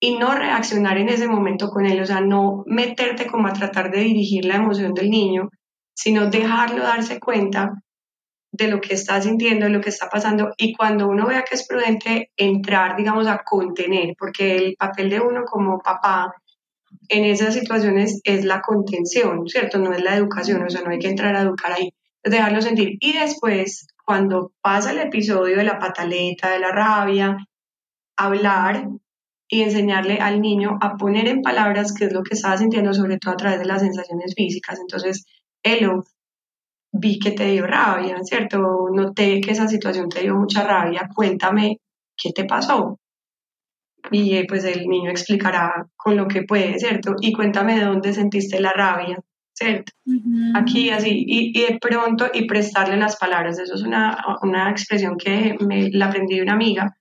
y 0.00 0.16
no 0.16 0.34
reaccionar 0.34 0.96
en 0.96 1.10
ese 1.10 1.28
momento 1.28 1.68
con 1.68 1.84
él, 1.84 2.00
o 2.00 2.06
sea, 2.06 2.22
no 2.22 2.64
meterte 2.66 3.26
como 3.26 3.46
a 3.46 3.52
tratar 3.52 3.90
de 3.90 4.00
dirigir 4.00 4.46
la 4.46 4.56
emoción 4.56 4.94
del 4.94 5.10
niño, 5.10 5.50
sino 5.94 6.30
dejarlo 6.30 6.82
darse 6.82 7.20
cuenta 7.20 7.74
de 8.52 8.68
lo 8.68 8.80
que 8.80 8.94
está 8.94 9.20
sintiendo, 9.20 9.66
de 9.66 9.72
lo 9.72 9.82
que 9.82 9.90
está 9.90 10.08
pasando 10.08 10.52
y 10.56 10.72
cuando 10.72 11.06
uno 11.06 11.26
vea 11.26 11.42
que 11.42 11.56
es 11.56 11.66
prudente 11.66 12.30
entrar, 12.38 12.96
digamos, 12.96 13.26
a 13.26 13.42
contener, 13.44 14.14
porque 14.18 14.56
el 14.56 14.76
papel 14.76 15.10
de 15.10 15.20
uno 15.20 15.44
como 15.44 15.80
papá 15.80 16.32
en 17.08 17.24
esas 17.24 17.52
situaciones 17.52 18.20
es 18.24 18.46
la 18.46 18.62
contención, 18.62 19.46
¿cierto? 19.46 19.78
No 19.78 19.92
es 19.92 20.02
la 20.02 20.16
educación, 20.16 20.62
o 20.62 20.70
sea, 20.70 20.80
no 20.80 20.90
hay 20.90 20.98
que 20.98 21.08
entrar 21.08 21.36
a 21.36 21.42
educar 21.42 21.72
ahí, 21.72 21.92
dejarlo 22.24 22.62
sentir 22.62 22.96
y 23.00 23.12
después 23.12 23.86
cuando 24.04 24.52
pasa 24.60 24.92
el 24.92 24.98
episodio 24.98 25.56
de 25.56 25.64
la 25.64 25.78
pataleta, 25.78 26.50
de 26.50 26.58
la 26.58 26.72
rabia, 26.72 27.36
hablar 28.16 28.88
y 29.48 29.62
enseñarle 29.62 30.18
al 30.18 30.40
niño 30.40 30.78
a 30.80 30.96
poner 30.96 31.28
en 31.28 31.42
palabras 31.42 31.94
qué 31.94 32.06
es 32.06 32.12
lo 32.12 32.22
que 32.22 32.34
estaba 32.34 32.56
sintiendo, 32.56 32.92
sobre 32.92 33.18
todo 33.18 33.34
a 33.34 33.36
través 33.36 33.58
de 33.60 33.66
las 33.66 33.82
sensaciones 33.82 34.34
físicas. 34.34 34.78
Entonces, 34.80 35.26
Elo, 35.62 36.04
vi 36.92 37.18
que 37.18 37.32
te 37.32 37.46
dio 37.46 37.66
rabia, 37.66 38.18
¿cierto? 38.22 38.88
Noté 38.92 39.40
que 39.40 39.52
esa 39.52 39.68
situación 39.68 40.08
te 40.08 40.20
dio 40.22 40.34
mucha 40.34 40.64
rabia. 40.64 41.08
Cuéntame 41.14 41.80
qué 42.16 42.32
te 42.32 42.44
pasó. 42.44 42.98
Y 44.10 44.36
eh, 44.36 44.44
pues 44.46 44.64
el 44.64 44.86
niño 44.86 45.10
explicará 45.10 45.86
con 45.96 46.16
lo 46.16 46.28
que 46.28 46.42
puede, 46.42 46.78
¿cierto? 46.78 47.14
Y 47.20 47.32
cuéntame 47.32 47.78
de 47.78 47.86
dónde 47.86 48.12
sentiste 48.12 48.60
la 48.60 48.72
rabia. 48.72 49.18
¿Cierto? 49.54 49.92
Aquí 50.54 50.90
así, 50.90 51.24
y, 51.26 51.58
y, 51.58 51.62
de 51.72 51.78
pronto, 51.78 52.26
y 52.32 52.46
prestarle 52.46 52.96
las 52.96 53.16
palabras, 53.16 53.58
eso 53.58 53.74
es 53.74 53.82
una, 53.82 54.18
una 54.42 54.70
expresión 54.70 55.16
que 55.16 55.56
me 55.60 55.90
la 55.90 56.06
aprendí 56.06 56.36
de 56.36 56.42
una 56.42 56.54
amiga, 56.54 56.96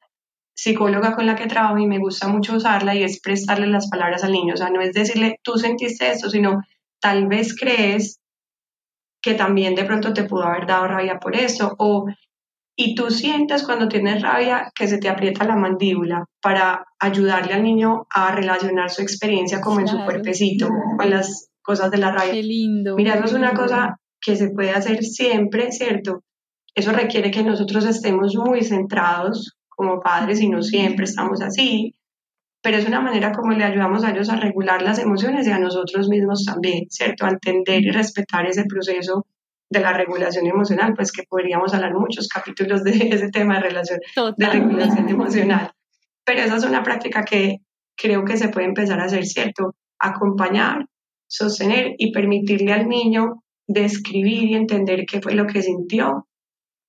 psicóloga 0.56 1.16
con 1.16 1.26
la 1.26 1.36
que 1.36 1.48
trabajo 1.48 1.80
y 1.80 1.88
me 1.88 1.98
gusta 1.98 2.28
mucho 2.28 2.56
usarla 2.56 2.96
y 2.96 3.04
es 3.04 3.20
prestarle 3.20 3.68
las 3.68 3.90
palabras 3.90 4.24
al 4.24 4.32
niño, 4.32 4.54
o 4.54 4.58
sea, 4.58 4.70
no 4.70 4.82
es 4.82 4.94
decirle, 4.94 5.40
tú 5.42 5.58
sentiste 5.58 6.10
esto, 6.10 6.30
sino 6.30 6.62
tal 7.02 7.28
vez 7.28 7.56
crees 7.60 8.20
que 9.22 9.34
también 9.34 9.74
de 9.74 9.86
pronto 9.86 10.14
te 10.14 10.26
pudo 10.26 10.44
haber 10.44 10.68
dado 10.68 10.88
rabia 10.88 11.20
por 11.20 11.36
eso, 11.36 11.76
o 11.80 12.06
y 12.76 12.96
tú 12.96 13.12
sientes 13.12 13.64
cuando 13.64 13.88
tienes 13.88 14.22
rabia 14.22 14.72
que 14.74 14.88
se 14.88 14.98
te 14.98 15.08
aprieta 15.08 15.46
la 15.46 15.56
mandíbula 15.56 16.26
para 16.42 16.86
ayudarle 17.00 17.54
al 17.54 17.64
niño 17.64 18.08
a 18.10 18.34
relacionar 18.34 18.90
su 18.90 19.04
experiencia 19.04 19.62
como 19.62 19.80
en 19.80 19.88
su 19.88 20.04
cuerpecito 20.04 20.70
con 20.98 21.10
las 21.10 21.53
cosas 21.64 21.90
de 21.90 21.98
la 21.98 22.12
rabia. 22.12 22.34
Qué 22.34 22.44
lindo. 22.44 22.96
Mira, 22.96 23.16
eso 23.16 23.26
es 23.26 23.34
una 23.34 23.54
cosa 23.54 23.98
que 24.22 24.36
se 24.36 24.50
puede 24.50 24.72
hacer 24.72 25.04
siempre, 25.04 25.72
¿cierto? 25.72 26.24
Eso 26.76 26.92
requiere 26.92 27.32
que 27.32 27.44
nosotros 27.44 27.86
estemos 27.86 28.36
muy 28.36 28.64
centrados 28.64 29.58
como 29.70 30.00
padres 30.00 30.40
y 30.42 30.50
no 30.50 30.62
siempre 30.62 31.06
estamos 31.06 31.42
así, 31.42 31.96
pero 32.62 32.78
es 32.78 32.88
una 32.88 33.02
manera 33.02 33.34
como 33.34 33.52
le 33.52 33.64
ayudamos 33.64 34.04
a 34.04 34.12
ellos 34.12 34.30
a 34.30 34.38
regular 34.38 34.82
las 34.82 34.98
emociones 34.98 35.46
y 35.46 35.52
a 35.52 35.60
nosotros 35.60 36.08
mismos 36.08 36.46
también, 36.46 36.86
¿cierto? 36.90 37.26
A 37.26 37.30
entender 37.30 37.84
y 37.84 37.92
respetar 37.92 38.46
ese 38.46 38.64
proceso 38.66 39.28
de 39.70 39.80
la 39.82 39.92
regulación 39.92 40.48
emocional, 40.48 40.94
pues 40.96 41.12
que 41.12 41.24
podríamos 41.24 41.74
hablar 41.74 41.94
muchos 41.94 42.28
capítulos 42.28 42.84
de 42.84 42.92
ese 43.12 43.30
tema 43.30 43.56
de 43.56 43.62
relación, 43.62 44.00
de 44.38 44.46
regulación 44.46 45.10
emocional. 45.10 45.72
Pero 46.24 46.42
esa 46.42 46.56
es 46.56 46.64
una 46.64 46.84
práctica 46.84 47.26
que 47.26 47.58
creo 47.98 48.24
que 48.24 48.38
se 48.38 48.50
puede 48.50 48.68
empezar 48.68 49.00
a 49.00 49.06
hacer, 49.06 49.26
¿cierto? 49.26 49.76
Acompañar, 50.00 50.86
sostener 51.34 51.96
y 51.98 52.12
permitirle 52.12 52.74
al 52.74 52.88
niño 52.88 53.44
describir 53.68 54.44
y 54.44 54.54
entender 54.54 55.06
qué 55.10 55.20
fue 55.20 55.34
lo 55.34 55.48
que 55.48 55.64
sintió 55.64 56.28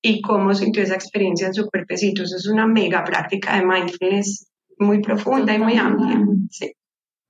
y 0.02 0.20
cómo 0.20 0.54
sintió 0.54 0.82
esa 0.82 0.96
experiencia 0.96 1.46
en 1.46 1.54
su 1.54 1.66
cuerpecito. 1.66 2.22
Eso 2.22 2.36
es 2.36 2.46
una 2.46 2.66
mega 2.66 3.02
práctica 3.04 3.56
de 3.56 3.64
mindfulness 3.64 4.46
muy 4.78 5.00
profunda 5.00 5.54
y 5.54 5.58
muy 5.58 5.76
amplia. 5.78 6.20
Sí. 6.50 6.74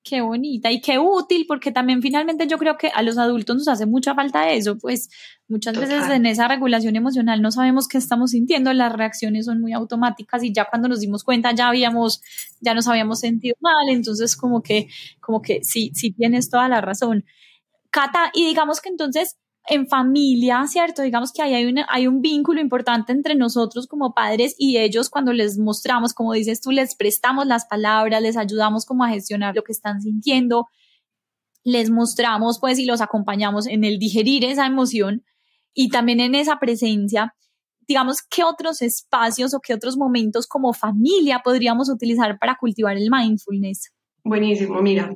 Qué 0.07 0.21
bonita 0.21 0.71
y 0.71 0.83
qué 0.83 0.99
útil, 0.99 1.47
porque 1.49 1.73
también 1.73 2.03
finalmente 2.03 2.47
yo 2.47 2.59
creo 2.59 2.77
que 2.77 2.89
a 2.89 3.01
los 3.01 3.17
adultos 3.17 3.57
nos 3.57 3.69
hace 3.69 3.87
mucha 3.87 4.15
falta 4.15 4.51
eso, 4.51 4.77
pues 4.77 5.09
muchas 5.49 5.79
veces 5.79 6.11
en 6.11 6.27
esa 6.27 6.47
regulación 6.47 6.95
emocional 6.95 7.41
no 7.41 7.51
sabemos 7.51 7.89
qué 7.89 7.97
estamos 7.97 8.33
sintiendo, 8.33 8.71
las 8.75 8.93
reacciones 8.93 9.47
son 9.47 9.63
muy 9.63 9.73
automáticas 9.73 10.43
y 10.45 10.53
ya 10.53 10.67
cuando 10.67 10.89
nos 10.89 11.01
dimos 11.01 11.25
cuenta 11.25 11.55
ya 11.55 11.69
habíamos, 11.69 12.21
ya 12.61 12.75
nos 12.75 12.87
habíamos 12.87 13.21
sentido 13.21 13.57
mal, 13.61 13.89
entonces 13.89 14.37
como 14.37 14.63
que, 14.63 14.89
como 15.21 15.41
que 15.41 15.65
sí, 15.65 15.91
sí 15.95 16.13
tienes 16.13 16.51
toda 16.51 16.69
la 16.69 16.83
razón. 16.83 17.25
Cata, 17.89 18.31
y 18.35 18.45
digamos 18.45 18.83
que 18.83 18.91
entonces 18.91 19.39
en 19.67 19.87
familia, 19.89 20.67
¿cierto? 20.67 21.03
Digamos 21.03 21.33
que 21.33 21.43
ahí 21.43 21.55
hay, 21.55 21.65
una, 21.67 21.87
hay 21.89 22.07
un 22.07 22.21
vínculo 22.21 22.61
importante 22.61 23.13
entre 23.13 23.35
nosotros 23.35 23.87
como 23.87 24.13
padres 24.13 24.55
y 24.59 24.77
ellos 24.77 25.09
cuando 25.09 25.33
les 25.33 25.59
mostramos, 25.59 26.13
como 26.13 26.35
dices 26.35 26.61
tú, 26.61 26.71
les 26.71 26.95
prestamos 26.97 27.47
las 27.47 27.65
palabras, 27.67 28.21
les 28.21 28.37
ayudamos 28.37 28.85
como 28.85 29.05
a 29.05 29.09
gestionar 29.09 29.55
lo 29.55 29.63
que 29.63 29.73
están 29.73 30.03
sintiendo, 30.03 30.67
les 31.63 31.91
mostramos 31.91 32.59
pues 32.61 32.79
y 32.79 32.85
los 32.85 33.01
acompañamos 33.01 33.67
en 33.67 33.85
el 33.85 33.99
digerir 33.99 34.45
esa 34.45 34.67
emoción 34.67 35.25
y 35.73 35.89
también 35.89 36.21
en 36.21 36.35
esa 36.35 36.59
presencia. 36.59 37.35
Digamos, 37.87 38.19
¿qué 38.23 38.45
otros 38.45 38.83
espacios 38.83 39.55
o 39.55 39.61
qué 39.61 39.73
otros 39.73 39.97
momentos 39.97 40.47
como 40.47 40.75
familia 40.75 41.41
podríamos 41.43 41.89
utilizar 41.89 42.39
para 42.39 42.57
cultivar 42.57 42.97
el 42.97 43.11
mindfulness? 43.11 43.93
Buenísimo, 44.23 44.81
mira, 44.83 45.15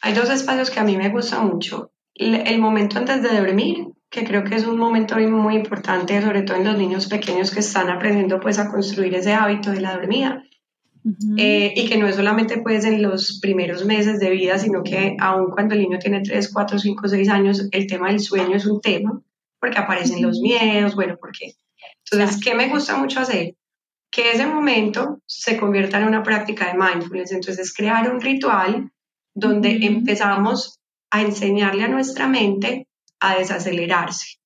hay 0.00 0.14
dos 0.14 0.30
espacios 0.30 0.70
que 0.70 0.80
a 0.80 0.84
mí 0.84 0.96
me 0.96 1.10
gustan 1.10 1.48
mucho 1.48 1.93
el 2.14 2.58
momento 2.58 2.98
antes 2.98 3.22
de 3.22 3.40
dormir, 3.40 3.88
que 4.14 4.24
creo 4.24 4.44
que 4.44 4.54
es 4.54 4.64
un 4.64 4.78
momento 4.78 5.16
muy 5.16 5.56
importante, 5.56 6.22
sobre 6.22 6.42
todo 6.42 6.56
en 6.56 6.64
los 6.64 6.78
niños 6.78 7.08
pequeños 7.08 7.50
que 7.50 7.60
están 7.60 7.90
aprendiendo 7.90 8.38
pues 8.40 8.58
a 8.58 8.70
construir 8.70 9.14
ese 9.14 9.32
hábito 9.32 9.72
de 9.72 9.80
la 9.80 9.94
dormida. 9.94 10.44
Eh, 11.36 11.74
y 11.76 11.86
que 11.86 11.98
no 11.98 12.08
es 12.08 12.16
solamente 12.16 12.62
pues 12.62 12.84
en 12.86 13.02
los 13.02 13.38
primeros 13.40 13.84
meses 13.84 14.20
de 14.20 14.30
vida, 14.30 14.56
sino 14.56 14.82
que 14.82 15.16
aún 15.20 15.50
cuando 15.50 15.74
el 15.74 15.82
niño 15.82 15.98
tiene 15.98 16.22
3, 16.22 16.50
4, 16.50 16.78
5, 16.78 17.08
6 17.08 17.28
años, 17.28 17.68
el 17.72 17.86
tema 17.86 18.08
del 18.08 18.20
sueño 18.20 18.56
es 18.56 18.64
un 18.64 18.80
tema, 18.80 19.20
porque 19.60 19.78
aparecen 19.78 20.22
los 20.22 20.40
miedos, 20.40 20.94
bueno, 20.94 21.16
porque... 21.20 21.56
Entonces, 22.10 22.42
¿qué 22.42 22.54
me 22.54 22.68
gusta 22.68 22.96
mucho 22.96 23.20
hacer? 23.20 23.54
Que 24.10 24.30
ese 24.30 24.46
momento 24.46 25.20
se 25.26 25.58
convierta 25.58 25.98
en 25.98 26.08
una 26.08 26.22
práctica 26.22 26.72
de 26.72 26.78
mindfulness, 26.78 27.32
entonces 27.32 27.74
crear 27.74 28.10
un 28.10 28.20
ritual 28.20 28.90
donde 29.34 29.84
empezamos 29.84 30.80
a 31.14 31.22
enseñarle 31.22 31.84
a 31.84 31.88
nuestra 31.88 32.26
mente 32.26 32.88
a 33.20 33.36
desacelerarse, 33.36 34.38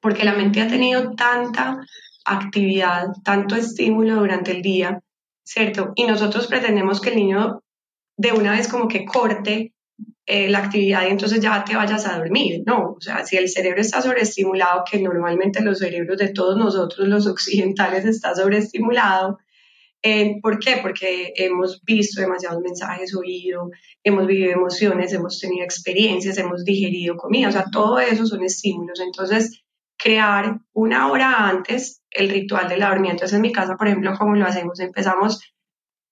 porque 0.00 0.24
la 0.24 0.34
mente 0.34 0.60
ha 0.60 0.68
tenido 0.68 1.16
tanta 1.16 1.80
actividad, 2.24 3.08
tanto 3.24 3.56
estímulo 3.56 4.14
durante 4.20 4.52
el 4.52 4.62
día, 4.62 5.00
¿cierto? 5.42 5.90
Y 5.96 6.04
nosotros 6.04 6.46
pretendemos 6.46 7.00
que 7.00 7.10
el 7.10 7.16
niño 7.16 7.64
de 8.16 8.30
una 8.30 8.52
vez 8.52 8.68
como 8.68 8.86
que 8.86 9.04
corte 9.04 9.74
eh, 10.26 10.48
la 10.48 10.58
actividad 10.58 11.08
y 11.08 11.10
entonces 11.10 11.40
ya 11.40 11.64
te 11.64 11.74
vayas 11.74 12.06
a 12.06 12.18
dormir, 12.18 12.62
¿no? 12.64 12.92
O 12.92 13.00
sea, 13.00 13.26
si 13.26 13.36
el 13.36 13.48
cerebro 13.48 13.80
está 13.80 14.00
sobreestimulado, 14.00 14.84
que 14.88 15.00
normalmente 15.00 15.60
los 15.60 15.80
cerebros 15.80 16.18
de 16.18 16.28
todos 16.28 16.56
nosotros, 16.56 17.08
los 17.08 17.26
occidentales, 17.26 18.04
está 18.04 18.36
sobreestimulado, 18.36 19.40
eh, 20.02 20.40
¿Por 20.40 20.58
qué? 20.58 20.78
Porque 20.80 21.32
hemos 21.36 21.82
visto 21.84 22.20
demasiados 22.20 22.62
mensajes, 22.62 23.14
oído, 23.14 23.70
hemos 24.02 24.26
vivido 24.26 24.52
emociones, 24.52 25.12
hemos 25.12 25.38
tenido 25.38 25.64
experiencias, 25.64 26.38
hemos 26.38 26.64
digerido 26.64 27.16
comida, 27.16 27.48
o 27.48 27.52
sea, 27.52 27.66
todo 27.70 27.98
eso 27.98 28.26
son 28.26 28.42
estímulos. 28.42 29.00
Entonces, 29.00 29.62
crear 29.98 30.58
una 30.72 31.10
hora 31.10 31.48
antes 31.48 32.02
el 32.10 32.30
ritual 32.30 32.68
de 32.68 32.78
la 32.78 32.88
dormida. 32.88 33.12
Entonces, 33.12 33.36
en 33.36 33.42
mi 33.42 33.52
casa, 33.52 33.76
por 33.76 33.88
ejemplo, 33.88 34.14
¿cómo 34.18 34.34
lo 34.36 34.46
hacemos? 34.46 34.80
Empezamos 34.80 35.42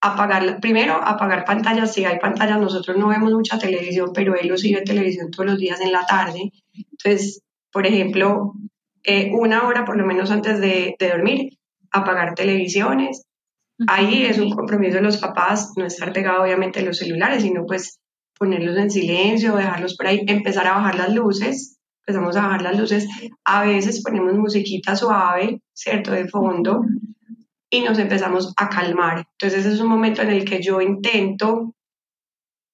a 0.01 0.13
apagar, 0.13 0.59
primero, 0.59 0.93
apagar 0.93 1.43
pantallas. 1.43 1.91
Si 1.93 2.05
hay 2.05 2.19
pantallas, 2.19 2.59
nosotros 2.59 2.95
no 2.95 3.07
vemos 3.07 3.33
mucha 3.33 3.57
televisión, 3.57 4.11
pero 4.13 4.35
él 4.35 4.47
lo 4.47 4.57
sigue 4.57 4.81
televisión 4.81 5.31
todos 5.31 5.47
los 5.47 5.57
días 5.57 5.81
en 5.81 5.91
la 5.91 6.05
tarde. 6.05 6.51
Entonces, 6.73 7.41
por 7.71 7.87
ejemplo, 7.87 8.53
eh, 9.03 9.31
una 9.33 9.67
hora 9.67 9.83
por 9.83 9.97
lo 9.97 10.05
menos 10.05 10.29
antes 10.29 10.59
de, 10.59 10.95
de 10.99 11.09
dormir, 11.09 11.57
apagar 11.91 12.35
televisiones, 12.35 13.25
Ahí 13.87 14.23
es 14.25 14.37
un 14.39 14.51
compromiso 14.51 14.97
de 14.97 15.03
los 15.03 15.17
papás, 15.17 15.73
no 15.77 15.85
estar 15.85 16.11
pegado 16.11 16.43
obviamente 16.43 16.79
a 16.79 16.83
los 16.83 16.97
celulares, 16.97 17.43
sino 17.43 17.65
pues 17.65 17.99
ponerlos 18.37 18.77
en 18.77 18.89
silencio, 18.89 19.55
dejarlos 19.55 19.95
por 19.95 20.07
ahí, 20.07 20.23
empezar 20.27 20.67
a 20.67 20.75
bajar 20.75 20.95
las 20.95 21.13
luces, 21.13 21.77
empezamos 22.05 22.35
a 22.35 22.41
bajar 22.41 22.61
las 22.61 22.79
luces, 22.79 23.07
a 23.45 23.63
veces 23.65 24.01
ponemos 24.03 24.33
musiquita 24.35 24.95
suave, 24.95 25.61
¿cierto?, 25.73 26.11
de 26.11 26.27
fondo, 26.27 26.81
y 27.69 27.81
nos 27.81 27.99
empezamos 27.99 28.53
a 28.57 28.69
calmar. 28.69 29.25
Entonces 29.39 29.65
es 29.65 29.79
un 29.79 29.87
momento 29.87 30.21
en 30.21 30.29
el 30.29 30.45
que 30.45 30.61
yo 30.61 30.81
intento 30.81 31.75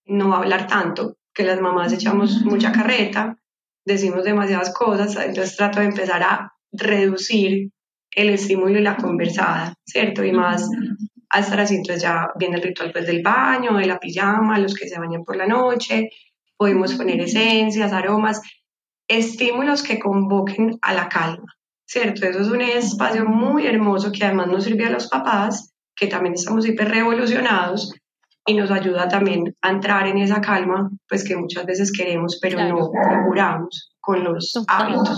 no 0.05 0.35
hablar 0.35 0.67
tanto, 0.67 1.17
que 1.33 1.43
las 1.43 1.59
mamás 1.59 1.91
echamos 1.91 2.41
mucha 2.43 2.71
carreta, 2.71 3.37
decimos 3.85 4.23
demasiadas 4.23 4.73
cosas, 4.73 5.15
entonces 5.17 5.57
trato 5.57 5.79
de 5.79 5.87
empezar 5.87 6.23
a 6.23 6.53
reducir 6.71 7.71
el 8.15 8.29
estímulo 8.29 8.79
y 8.79 8.81
la 8.81 8.95
conversada, 8.95 9.75
¿cierto? 9.85 10.23
Y 10.23 10.31
más 10.31 10.67
a 11.29 11.39
estar 11.39 11.59
así, 11.59 11.75
entonces 11.75 12.01
ya 12.01 12.27
viene 12.39 12.55
el 12.55 12.63
ritual 12.63 12.91
pues 12.91 13.05
del 13.05 13.21
baño, 13.21 13.77
de 13.77 13.85
la 13.85 13.99
pijama, 13.99 14.57
los 14.57 14.73
que 14.73 14.87
se 14.87 14.97
bañan 14.97 15.23
por 15.23 15.35
la 15.35 15.45
noche, 15.45 16.09
podemos 16.57 16.93
poner 16.93 17.19
esencias, 17.19 17.91
aromas, 17.91 18.41
estímulos 19.07 19.83
que 19.83 19.99
convoquen 19.99 20.77
a 20.81 20.93
la 20.93 21.09
calma, 21.09 21.53
¿cierto? 21.85 22.25
Eso 22.25 22.39
es 22.39 22.47
un 22.47 22.61
espacio 22.61 23.25
muy 23.25 23.67
hermoso 23.67 24.11
que 24.11 24.23
además 24.23 24.47
nos 24.47 24.63
sirve 24.63 24.85
a 24.85 24.91
los 24.91 25.09
papás, 25.09 25.73
que 25.95 26.07
también 26.07 26.35
estamos 26.35 26.65
hiper 26.65 26.89
revolucionados 26.89 27.93
y 28.47 28.53
nos 28.53 28.71
ayuda 28.71 29.07
también 29.09 29.55
a 29.61 29.71
entrar 29.71 30.07
en 30.07 30.19
esa 30.19 30.39
calma, 30.39 30.89
pues 31.09 31.23
que 31.23 31.35
muchas 31.35 31.65
veces 31.65 31.91
queremos, 31.91 32.39
pero 32.41 32.63
no 32.63 32.91
procuramos 32.91 33.91
con 33.99 34.23
los 34.23 34.53
hábitos. 34.67 35.17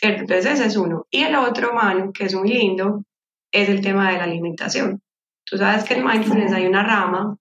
¿Cierto? 0.00 0.22
Entonces 0.22 0.54
ese 0.54 0.66
es 0.66 0.76
uno. 0.76 1.06
Y 1.10 1.22
el 1.22 1.36
otro, 1.36 1.74
Manu, 1.74 2.12
que 2.12 2.24
es 2.24 2.34
muy 2.34 2.48
lindo, 2.48 3.04
es 3.52 3.68
el 3.68 3.80
tema 3.82 4.10
de 4.10 4.18
la 4.18 4.24
alimentación. 4.24 5.02
Tú 5.44 5.58
sabes 5.58 5.84
que 5.84 5.94
en 5.94 6.04
mindfulness 6.04 6.52
hay 6.52 6.66
una 6.66 6.82
rama 6.82 7.36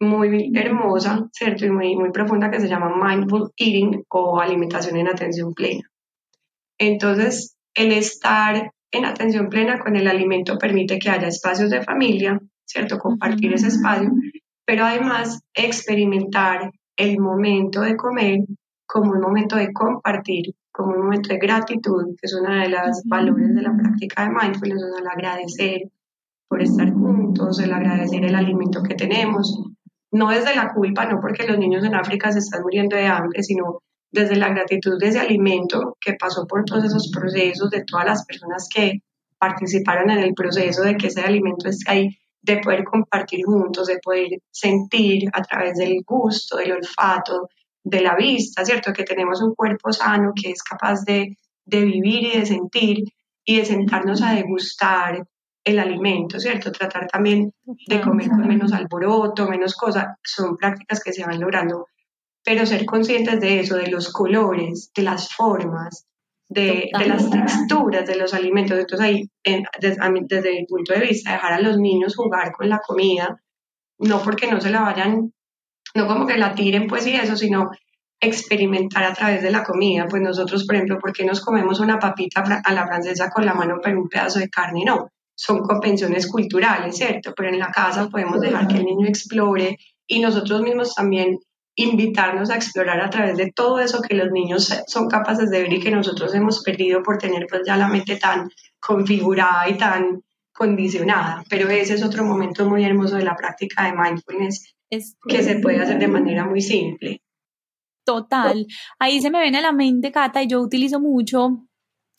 muy 0.00 0.52
hermosa, 0.54 1.26
¿cierto? 1.32 1.64
Y 1.64 1.70
muy, 1.70 1.96
muy 1.96 2.10
profunda 2.10 2.50
que 2.50 2.60
se 2.60 2.68
llama 2.68 2.92
mindful 3.02 3.50
eating 3.56 4.04
o 4.10 4.40
alimentación 4.40 4.96
en 4.98 5.08
atención 5.08 5.54
plena. 5.54 5.84
Entonces, 6.78 7.56
el 7.74 7.92
estar 7.92 8.72
en 8.90 9.04
atención 9.04 9.48
plena 9.48 9.78
con 9.78 9.96
el 9.96 10.06
alimento 10.06 10.58
permite 10.58 10.98
que 10.98 11.08
haya 11.08 11.28
espacios 11.28 11.70
de 11.70 11.82
familia, 11.82 12.38
¿cierto? 12.66 12.98
Compartir 12.98 13.54
ese 13.54 13.68
espacio, 13.68 14.10
pero 14.66 14.84
además 14.84 15.42
experimentar 15.54 16.72
el 16.96 17.18
momento 17.18 17.80
de 17.80 17.96
comer 17.96 18.40
como 18.86 19.12
un 19.12 19.20
momento 19.20 19.56
de 19.56 19.72
compartir 19.72 20.54
como 20.76 20.92
un 20.92 21.04
momento 21.04 21.30
de 21.30 21.38
gratitud, 21.38 22.14
que 22.20 22.26
es 22.26 22.34
una 22.34 22.62
de 22.62 22.68
las 22.68 23.02
valores 23.06 23.54
de 23.54 23.62
la 23.62 23.74
práctica 23.74 24.24
de 24.24 24.30
mindfulness, 24.30 24.82
el 25.00 25.06
agradecer 25.06 25.90
por 26.48 26.62
estar 26.62 26.92
juntos, 26.92 27.58
el 27.60 27.72
agradecer 27.72 28.24
el 28.24 28.34
alimento 28.34 28.82
que 28.82 28.94
tenemos, 28.94 29.58
no 30.12 30.30
desde 30.30 30.54
la 30.54 30.72
culpa, 30.72 31.06
no 31.06 31.20
porque 31.20 31.46
los 31.46 31.58
niños 31.58 31.84
en 31.84 31.94
África 31.94 32.30
se 32.30 32.40
están 32.40 32.62
muriendo 32.62 32.94
de 32.94 33.06
hambre, 33.06 33.42
sino 33.42 33.82
desde 34.12 34.36
la 34.36 34.50
gratitud 34.50 34.98
de 34.98 35.08
ese 35.08 35.18
alimento 35.18 35.96
que 36.00 36.14
pasó 36.14 36.46
por 36.46 36.64
todos 36.64 36.84
esos 36.84 37.10
procesos, 37.10 37.70
de 37.70 37.84
todas 37.84 38.06
las 38.06 38.24
personas 38.24 38.68
que 38.72 39.00
participaron 39.38 40.10
en 40.10 40.18
el 40.18 40.34
proceso 40.34 40.82
de 40.82 40.96
que 40.96 41.08
ese 41.08 41.22
alimento 41.22 41.68
esté 41.68 41.90
ahí, 41.90 42.18
de 42.42 42.58
poder 42.58 42.84
compartir 42.84 43.44
juntos, 43.44 43.88
de 43.88 43.98
poder 44.02 44.28
sentir 44.50 45.28
a 45.32 45.42
través 45.42 45.78
del 45.78 46.02
gusto, 46.06 46.58
del 46.58 46.72
olfato, 46.72 47.48
de 47.88 48.00
la 48.00 48.16
vista, 48.16 48.64
¿cierto? 48.64 48.92
Que 48.92 49.04
tenemos 49.04 49.40
un 49.40 49.54
cuerpo 49.54 49.92
sano 49.92 50.32
que 50.34 50.50
es 50.50 50.62
capaz 50.62 51.04
de, 51.04 51.36
de 51.64 51.84
vivir 51.84 52.24
y 52.24 52.38
de 52.40 52.46
sentir 52.46 53.04
y 53.44 53.58
de 53.58 53.64
sentarnos 53.64 54.22
a 54.22 54.34
degustar 54.34 55.24
el 55.62 55.78
alimento, 55.78 56.40
¿cierto? 56.40 56.72
Tratar 56.72 57.06
también 57.06 57.52
de 57.86 58.00
comer 58.00 58.28
con 58.28 58.48
menos 58.48 58.72
alboroto, 58.72 59.48
menos 59.48 59.76
cosas, 59.76 60.16
son 60.24 60.56
prácticas 60.56 61.00
que 61.00 61.12
se 61.12 61.24
van 61.24 61.40
logrando, 61.40 61.86
pero 62.44 62.66
ser 62.66 62.84
conscientes 62.86 63.38
de 63.38 63.60
eso, 63.60 63.76
de 63.76 63.86
los 63.86 64.12
colores, 64.12 64.90
de 64.92 65.02
las 65.02 65.32
formas, 65.32 66.06
de, 66.48 66.90
de 66.98 67.06
las 67.06 67.30
texturas 67.30 68.04
de 68.04 68.16
los 68.16 68.34
alimentos. 68.34 68.76
Entonces 68.78 69.06
ahí, 69.06 69.30
desde, 69.80 69.96
desde 70.28 70.52
mi 70.52 70.66
punto 70.66 70.92
de 70.92 71.00
vista, 71.00 71.32
dejar 71.32 71.52
a 71.52 71.60
los 71.60 71.78
niños 71.78 72.16
jugar 72.16 72.50
con 72.50 72.68
la 72.68 72.80
comida, 72.80 73.40
no 73.98 74.20
porque 74.22 74.50
no 74.50 74.60
se 74.60 74.70
la 74.70 74.82
vayan, 74.82 75.32
no 75.96 76.06
como 76.06 76.26
que 76.26 76.38
la 76.38 76.54
tiren 76.54 76.86
pues 76.86 77.06
y 77.06 77.14
eso, 77.14 77.36
sino 77.36 77.70
experimentar 78.20 79.04
a 79.04 79.12
través 79.12 79.42
de 79.42 79.50
la 79.50 79.64
comida. 79.64 80.06
Pues 80.08 80.22
nosotros, 80.22 80.64
por 80.64 80.76
ejemplo, 80.76 80.98
¿por 80.98 81.12
qué 81.12 81.24
nos 81.24 81.40
comemos 81.40 81.80
una 81.80 81.98
papita 81.98 82.42
a 82.64 82.72
la 82.72 82.86
francesa 82.86 83.30
con 83.30 83.44
la 83.44 83.54
mano 83.54 83.78
pero 83.82 84.00
un 84.00 84.08
pedazo 84.08 84.38
de 84.38 84.48
carne? 84.48 84.84
No, 84.84 85.10
son 85.34 85.60
convenciones 85.60 86.26
culturales, 86.26 86.96
¿cierto? 86.96 87.32
Pero 87.36 87.50
en 87.50 87.58
la 87.58 87.70
casa 87.70 88.08
podemos 88.08 88.40
dejar 88.40 88.68
que 88.68 88.76
el 88.76 88.84
niño 88.84 89.06
explore 89.06 89.78
y 90.06 90.20
nosotros 90.20 90.62
mismos 90.62 90.94
también 90.94 91.38
invitarnos 91.78 92.48
a 92.48 92.56
explorar 92.56 93.00
a 93.00 93.10
través 93.10 93.36
de 93.36 93.52
todo 93.54 93.80
eso 93.80 94.00
que 94.00 94.16
los 94.16 94.30
niños 94.30 94.72
son 94.86 95.08
capaces 95.08 95.50
de 95.50 95.62
ver 95.62 95.72
y 95.74 95.80
que 95.80 95.90
nosotros 95.90 96.34
hemos 96.34 96.62
perdido 96.62 97.02
por 97.02 97.18
tener 97.18 97.46
pues 97.46 97.62
ya 97.66 97.76
la 97.76 97.88
mente 97.88 98.16
tan 98.16 98.48
configurada 98.80 99.68
y 99.68 99.74
tan 99.74 100.22
condicionada. 100.54 101.44
Pero 101.50 101.68
ese 101.68 101.94
es 101.94 102.02
otro 102.02 102.24
momento 102.24 102.66
muy 102.66 102.82
hermoso 102.82 103.16
de 103.16 103.24
la 103.24 103.36
práctica 103.36 103.84
de 103.84 103.92
mindfulness 103.92 104.75
que 104.90 105.42
se 105.42 105.58
puede 105.60 105.80
hacer 105.80 105.98
de 105.98 106.08
manera 106.08 106.44
muy 106.44 106.60
simple. 106.60 107.22
Total. 108.04 108.66
Ahí 108.98 109.20
se 109.20 109.30
me 109.30 109.42
viene 109.42 109.58
a 109.58 109.62
la 109.62 109.72
mente, 109.72 110.12
Cata, 110.12 110.42
y 110.42 110.46
yo 110.46 110.60
utilizo 110.60 111.00
mucho 111.00 111.66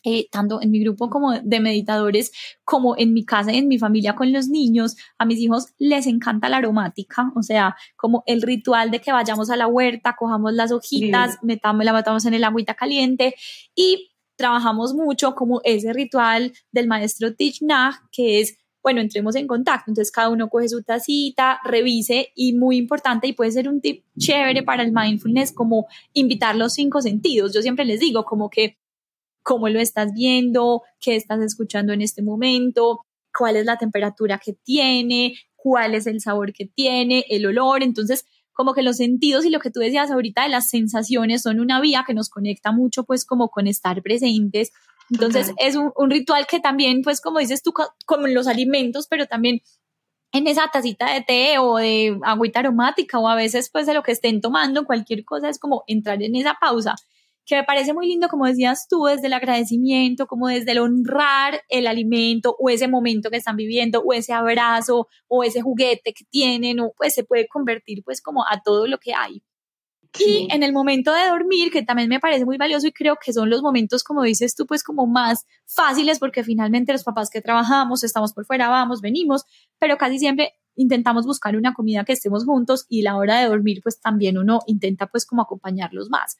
eh, 0.03 0.27
tanto 0.31 0.61
en 0.61 0.69
mi 0.71 0.79
grupo 0.79 1.09
como 1.09 1.33
de 1.33 1.59
meditadores, 1.59 2.31
como 2.63 2.95
en 2.97 3.13
mi 3.13 3.25
casa 3.25 3.51
y 3.51 3.57
en 3.57 3.67
mi 3.67 3.79
familia 3.79 4.15
con 4.15 4.31
los 4.31 4.47
niños, 4.47 4.95
a 5.17 5.25
mis 5.25 5.39
hijos 5.39 5.73
les 5.79 6.07
encanta 6.07 6.49
la 6.49 6.57
aromática, 6.57 7.31
o 7.35 7.41
sea, 7.41 7.75
como 7.95 8.23
el 8.27 8.41
ritual 8.41 8.91
de 8.91 9.01
que 9.01 9.11
vayamos 9.11 9.49
a 9.49 9.57
la 9.57 9.67
huerta, 9.67 10.15
cojamos 10.17 10.53
las 10.53 10.71
hojitas, 10.71 11.39
metamos, 11.41 11.83
la 11.83 11.93
metamos 11.93 12.25
en 12.25 12.35
el 12.35 12.43
agüita 12.43 12.75
caliente 12.75 13.35
y 13.75 14.11
trabajamos 14.37 14.93
mucho 14.93 15.35
como 15.35 15.61
ese 15.63 15.91
ritual 15.93 16.53
del 16.71 16.87
maestro 16.87 17.33
Thich 17.35 17.61
que 18.11 18.39
es 18.39 18.57
bueno, 18.87 19.01
entremos 19.01 19.35
en 19.35 19.47
contacto. 19.47 19.91
Entonces 19.91 20.13
cada 20.13 20.29
uno 20.29 20.47
coge 20.47 20.69
su 20.69 20.81
tacita, 20.81 21.59
revise 21.65 22.31
y 22.35 22.53
muy 22.53 22.77
importante 22.77 23.27
y 23.27 23.33
puede 23.33 23.51
ser 23.51 23.67
un 23.67 23.81
tip 23.81 24.05
chévere 24.17 24.63
para 24.63 24.81
el 24.81 24.93
mindfulness 24.93 25.51
como 25.51 25.87
invitar 26.13 26.55
los 26.55 26.71
cinco 26.71 27.01
sentidos. 27.01 27.53
Yo 27.53 27.61
siempre 27.61 27.83
les 27.83 27.99
digo 27.99 28.23
como 28.23 28.49
que 28.49 28.77
cómo 29.43 29.67
lo 29.67 29.81
estás 29.81 30.13
viendo, 30.13 30.83
qué 31.01 31.17
estás 31.17 31.41
escuchando 31.41 31.91
en 31.91 32.01
este 32.01 32.21
momento, 32.21 33.01
cuál 33.37 33.57
es 33.57 33.65
la 33.65 33.75
temperatura 33.75 34.39
que 34.41 34.53
tiene, 34.53 35.35
cuál 35.57 35.93
es 35.93 36.07
el 36.07 36.21
sabor 36.21 36.53
que 36.53 36.65
tiene, 36.65 37.25
el 37.27 37.45
olor. 37.45 37.83
Entonces, 37.83 38.23
como 38.53 38.73
que 38.73 38.83
los 38.83 38.95
sentidos 38.95 39.43
y 39.43 39.49
lo 39.49 39.59
que 39.59 39.69
tú 39.69 39.81
decías 39.81 40.11
ahorita 40.11 40.43
de 40.43 40.49
las 40.49 40.69
sensaciones 40.69 41.41
son 41.41 41.59
una 41.59 41.81
vía 41.81 42.05
que 42.07 42.13
nos 42.13 42.29
conecta 42.29 42.71
mucho 42.71 43.03
pues 43.03 43.25
como 43.25 43.49
con 43.49 43.67
estar 43.67 44.01
presentes. 44.01 44.71
Entonces 45.09 45.53
es 45.57 45.75
un, 45.75 45.91
un, 45.95 46.09
ritual 46.09 46.47
que 46.47 46.59
también 46.59 47.01
pues 47.01 47.21
como 47.21 47.39
dices 47.39 47.63
tú, 47.63 47.73
como 48.05 48.27
en 48.27 48.33
los 48.33 48.47
alimentos, 48.47 49.07
pero 49.09 49.25
también 49.25 49.61
en 50.33 50.47
esa 50.47 50.69
tacita 50.71 51.13
de 51.13 51.21
té 51.21 51.59
o 51.59 51.77
de 51.77 52.19
agüita 52.23 52.59
aromática 52.59 53.19
o 53.19 53.27
a 53.27 53.35
veces 53.35 53.69
pues 53.71 53.85
de 53.85 53.93
lo 53.93 54.03
que 54.03 54.11
estén 54.11 54.41
tomando, 54.41 54.85
cualquier 54.85 55.23
cosa 55.23 55.49
es 55.49 55.59
como 55.59 55.83
entrar 55.87 56.21
en 56.21 56.35
esa 56.35 56.57
pausa 56.59 56.95
que 57.47 57.55
me 57.55 57.63
parece 57.63 57.93
muy 57.93 58.07
lindo, 58.07 58.27
como 58.27 58.45
decías 58.45 58.87
tú, 58.89 59.05
desde 59.05 59.27
el 59.27 59.33
agradecimiento, 59.33 60.27
como 60.27 60.49
desde 60.49 60.73
el 60.73 60.79
honrar 60.79 61.61
el 61.69 61.87
alimento 61.87 62.55
o 62.59 62.69
ese 62.69 62.89
momento 62.89 63.31
que 63.31 63.37
están 63.37 63.55
viviendo 63.55 64.01
o 64.01 64.11
ese 64.11 64.33
abrazo 64.33 65.07
o 65.27 65.43
ese 65.45 65.61
juguete 65.61 66.13
que 66.13 66.25
tienen, 66.29 66.81
o 66.81 66.91
pues 66.97 67.15
se 67.15 67.23
puede 67.23 67.47
convertir 67.47 68.03
pues 68.03 68.21
como 68.21 68.43
a 68.43 68.61
todo 68.63 68.85
lo 68.85 68.97
que 68.99 69.13
hay. 69.13 69.41
Y 70.19 70.47
en 70.51 70.63
el 70.63 70.73
momento 70.73 71.13
de 71.13 71.27
dormir, 71.27 71.71
que 71.71 71.83
también 71.83 72.09
me 72.09 72.19
parece 72.19 72.45
muy 72.45 72.57
valioso 72.57 72.87
y 72.87 72.91
creo 72.91 73.17
que 73.23 73.33
son 73.33 73.49
los 73.49 73.61
momentos, 73.61 74.03
como 74.03 74.23
dices 74.23 74.55
tú, 74.55 74.65
pues 74.65 74.83
como 74.83 75.05
más 75.07 75.45
fáciles 75.65 76.19
porque 76.19 76.43
finalmente 76.43 76.91
los 76.91 77.03
papás 77.03 77.29
que 77.29 77.41
trabajamos, 77.41 78.03
estamos 78.03 78.33
por 78.33 78.45
fuera, 78.45 78.69
vamos, 78.69 79.01
venimos, 79.01 79.43
pero 79.79 79.97
casi 79.97 80.19
siempre 80.19 80.53
intentamos 80.75 81.25
buscar 81.25 81.55
una 81.55 81.73
comida 81.73 82.05
que 82.05 82.13
estemos 82.13 82.45
juntos 82.45 82.85
y 82.87 83.01
la 83.01 83.17
hora 83.17 83.39
de 83.39 83.47
dormir, 83.47 83.81
pues 83.83 83.99
también 83.99 84.37
uno 84.37 84.59
intenta 84.67 85.07
pues 85.07 85.25
como 85.25 85.41
acompañarlos 85.41 86.09
más. 86.09 86.37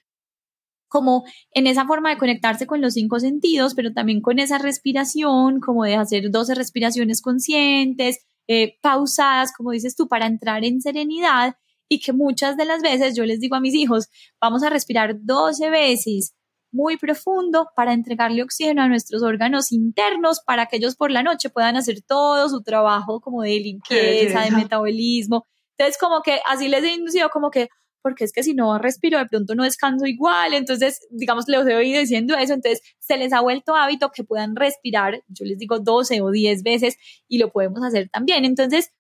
Como 0.90 1.26
en 1.52 1.68
esa 1.68 1.86
forma 1.86 2.12
de 2.12 2.18
conectarse 2.18 2.66
con 2.66 2.80
los 2.80 2.94
cinco 2.94 3.20
sentidos, 3.20 3.74
pero 3.76 3.92
también 3.94 4.22
con 4.22 4.40
esa 4.40 4.58
respiración, 4.58 5.60
como 5.60 5.84
de 5.84 5.96
hacer 5.96 6.32
12 6.32 6.56
respiraciones 6.56 7.22
conscientes, 7.22 8.26
eh, 8.48 8.78
pausadas, 8.82 9.52
como 9.52 9.72
dices 9.72 9.96
tú, 9.98 10.08
para 10.08 10.28
entrar 10.28 10.64
en 10.64 10.80
serenidad 10.80 11.56
y 11.90 12.00
que 12.00 12.14
muchas 12.14 12.58
de 12.58 12.66
las 12.66 12.82
veces 12.82 13.16
yo 13.16 13.26
les 13.26 13.40
digo 13.40 13.56
a 13.56 13.60
mis 13.60 13.74
hijos, 13.74 14.10
vamos 14.42 14.64
a 14.64 14.70
respirar 14.70 15.16
12 15.20 15.70
veces 15.70 16.34
muy 16.72 16.98
profundo 16.98 17.70
para 17.76 17.94
entregarle 17.94 18.44
oxígeno 18.44 18.82
a 18.82 18.88
nuestros 18.88 19.24
órganos 19.24 19.72
internos 19.72 20.42
para 20.46 20.66
que 20.66 20.78
ellos 20.78 20.96
por 20.96 21.12
la 21.12 21.24
noche 21.24 21.50
puedan 21.50 21.78
hacer 21.78 22.02
todo 22.02 22.50
su 22.50 22.62
trabajo 22.62 23.22
como 23.22 23.42
de 23.42 23.60
limpieza, 23.60 24.42
de 24.42 24.52
metabolismo. 24.52 25.46
Entonces, 25.78 25.98
como 26.00 26.22
que 26.22 26.40
así 26.46 26.68
les 26.68 26.84
he 26.84 26.94
inducido 26.94 27.30
como 27.30 27.52
que, 27.52 27.70
porque 28.02 28.24
es 28.24 28.32
que 28.32 28.44
si 28.44 28.54
no 28.54 28.78
respiro, 28.80 29.18
de 29.20 29.28
pronto 29.28 29.56
no 29.56 29.64
descanso 29.64 30.06
igual. 30.06 30.54
Entonces, 30.54 31.00
digamos, 31.10 31.48
les 31.48 31.66
he 31.68 31.76
oído 31.76 32.00
diciendo 32.00 32.36
eso. 32.36 32.54
Entonces, 32.54 32.82
se 33.00 33.18
les 33.18 33.32
ha 33.34 33.42
vuelto 33.42 33.76
hábito 33.76 34.12
que 34.14 34.24
puedan 34.24 34.56
respirar, 34.56 35.22
yo 35.28 35.46
les 35.46 35.58
digo 35.58 35.80
12 35.80 36.22
o 36.22 36.32
10 36.32 36.64
veces 36.64 36.98
y 37.28 37.38
lo 37.38 37.52
podemos 37.52 37.84
hacer 37.84 38.10
también. 38.10 38.44
Entonces, 38.44 38.92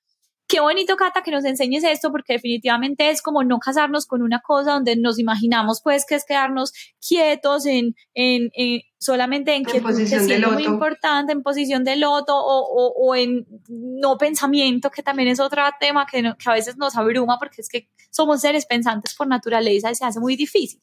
qué 0.47 0.61
bonito, 0.61 0.95
Cata, 0.95 1.23
que 1.23 1.31
nos 1.31 1.43
enseñes 1.43 1.83
esto, 1.83 2.11
porque 2.11 2.33
definitivamente 2.33 3.09
es 3.09 3.21
como 3.21 3.43
no 3.43 3.59
casarnos 3.59 4.05
con 4.05 4.21
una 4.21 4.39
cosa 4.39 4.73
donde 4.73 4.95
nos 4.95 5.19
imaginamos, 5.19 5.81
pues, 5.81 6.05
que 6.05 6.15
es 6.15 6.25
quedarnos 6.25 6.73
quietos 7.05 7.65
en, 7.65 7.95
en, 8.13 8.49
solamente 8.97 9.55
en, 9.55 9.65
que 9.65 9.81
posición 9.81 10.27
de 10.27 10.39
loto. 10.39 10.53
muy 10.53 10.65
importante, 10.65 11.33
en 11.33 11.43
posición 11.43 11.83
de 11.83 11.97
loto 11.97 12.35
o, 12.37 12.61
o, 12.61 12.93
o, 12.95 13.15
en 13.15 13.45
no 13.67 14.17
pensamiento, 14.17 14.89
que 14.89 15.03
también 15.03 15.27
es 15.29 15.39
otro 15.39 15.61
tema 15.79 16.05
que, 16.05 16.21
que 16.21 16.49
a 16.49 16.53
veces 16.53 16.77
nos 16.77 16.95
abruma, 16.95 17.37
porque 17.39 17.61
es 17.61 17.67
que 17.67 17.89
somos 18.09 18.41
seres 18.41 18.65
pensantes 18.65 19.15
por 19.15 19.27
naturaleza 19.27 19.91
y 19.91 19.95
se 19.95 20.05
hace 20.05 20.19
muy 20.19 20.37
difícil. 20.37 20.79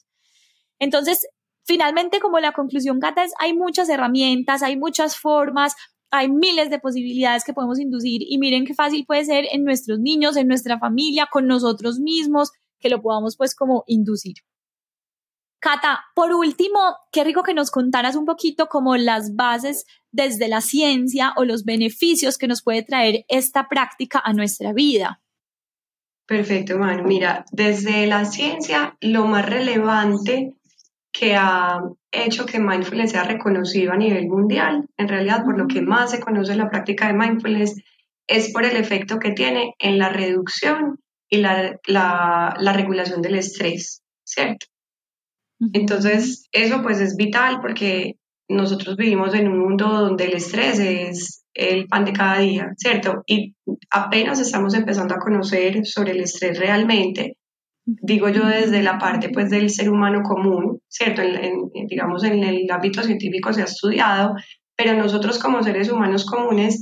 Entonces, 0.78 1.26
finalmente, 1.64 2.20
como 2.20 2.38
la 2.38 2.52
conclusión, 2.52 3.00
Cata, 3.00 3.24
es 3.24 3.32
hay 3.38 3.54
muchas 3.54 3.88
herramientas, 3.88 4.62
hay 4.62 4.76
muchas 4.76 5.16
formas, 5.16 5.74
hay 6.16 6.30
miles 6.30 6.70
de 6.70 6.78
posibilidades 6.78 7.42
que 7.42 7.52
podemos 7.52 7.80
inducir 7.80 8.22
y 8.22 8.38
miren 8.38 8.64
qué 8.64 8.72
fácil 8.72 9.04
puede 9.04 9.24
ser 9.24 9.46
en 9.50 9.64
nuestros 9.64 9.98
niños, 9.98 10.36
en 10.36 10.46
nuestra 10.46 10.78
familia, 10.78 11.28
con 11.28 11.48
nosotros 11.48 11.98
mismos, 11.98 12.52
que 12.78 12.88
lo 12.88 13.02
podamos 13.02 13.36
pues 13.36 13.56
como 13.56 13.82
inducir. 13.88 14.36
Cata, 15.58 16.04
por 16.14 16.32
último, 16.32 16.78
qué 17.10 17.24
rico 17.24 17.42
que 17.42 17.52
nos 17.52 17.72
contaras 17.72 18.14
un 18.14 18.26
poquito 18.26 18.68
como 18.68 18.96
las 18.96 19.34
bases 19.34 19.86
desde 20.12 20.46
la 20.46 20.60
ciencia 20.60 21.32
o 21.36 21.44
los 21.44 21.64
beneficios 21.64 22.38
que 22.38 22.46
nos 22.46 22.62
puede 22.62 22.84
traer 22.84 23.24
esta 23.26 23.68
práctica 23.68 24.22
a 24.24 24.32
nuestra 24.34 24.72
vida. 24.72 25.20
Perfecto, 26.26 26.78
Manu. 26.78 27.08
Mira, 27.08 27.44
desde 27.50 28.06
la 28.06 28.24
ciencia, 28.24 28.96
lo 29.00 29.26
más 29.26 29.44
relevante 29.46 30.54
que 31.14 31.36
ha 31.36 31.80
hecho 32.10 32.44
que 32.44 32.58
mindfulness 32.58 33.12
sea 33.12 33.22
reconocido 33.22 33.92
a 33.92 33.96
nivel 33.96 34.26
mundial. 34.26 34.88
En 34.98 35.08
realidad, 35.08 35.44
por 35.44 35.56
lo 35.56 35.68
que 35.68 35.80
más 35.80 36.10
se 36.10 36.20
conoce 36.20 36.56
la 36.56 36.68
práctica 36.68 37.06
de 37.06 37.14
mindfulness 37.14 37.80
es 38.26 38.52
por 38.52 38.64
el 38.64 38.76
efecto 38.76 39.20
que 39.20 39.30
tiene 39.30 39.74
en 39.78 39.98
la 39.98 40.08
reducción 40.08 40.98
y 41.30 41.38
la, 41.38 41.78
la, 41.86 42.72
regulación 42.72 43.22
del 43.22 43.36
estrés, 43.36 44.02
¿cierto? 44.24 44.66
Entonces, 45.72 46.48
eso 46.50 46.82
pues 46.82 47.00
es 47.00 47.16
vital 47.16 47.60
porque 47.60 48.16
nosotros 48.48 48.96
vivimos 48.96 49.34
en 49.34 49.48
un 49.48 49.60
mundo 49.60 49.86
donde 49.86 50.24
el 50.24 50.34
estrés 50.34 50.80
es 50.80 51.44
el 51.54 51.86
pan 51.86 52.04
de 52.04 52.12
cada 52.12 52.40
día, 52.40 52.72
¿cierto? 52.76 53.22
Y 53.26 53.54
apenas 53.90 54.40
estamos 54.40 54.74
empezando 54.74 55.14
a 55.14 55.20
conocer 55.20 55.86
sobre 55.86 56.12
el 56.12 56.20
estrés 56.20 56.58
realmente 56.58 57.36
digo 57.86 58.28
yo 58.28 58.46
desde 58.46 58.82
la 58.82 58.98
parte 58.98 59.28
pues 59.28 59.50
del 59.50 59.70
ser 59.70 59.90
humano 59.90 60.22
común, 60.22 60.80
¿cierto? 60.88 61.22
En, 61.22 61.70
digamos 61.88 62.24
en 62.24 62.42
el 62.42 62.70
ámbito 62.70 63.02
científico 63.02 63.52
se 63.52 63.62
ha 63.62 63.66
estudiado, 63.66 64.34
pero 64.76 64.94
nosotros 64.94 65.38
como 65.38 65.62
seres 65.62 65.90
humanos 65.90 66.24
comunes 66.24 66.80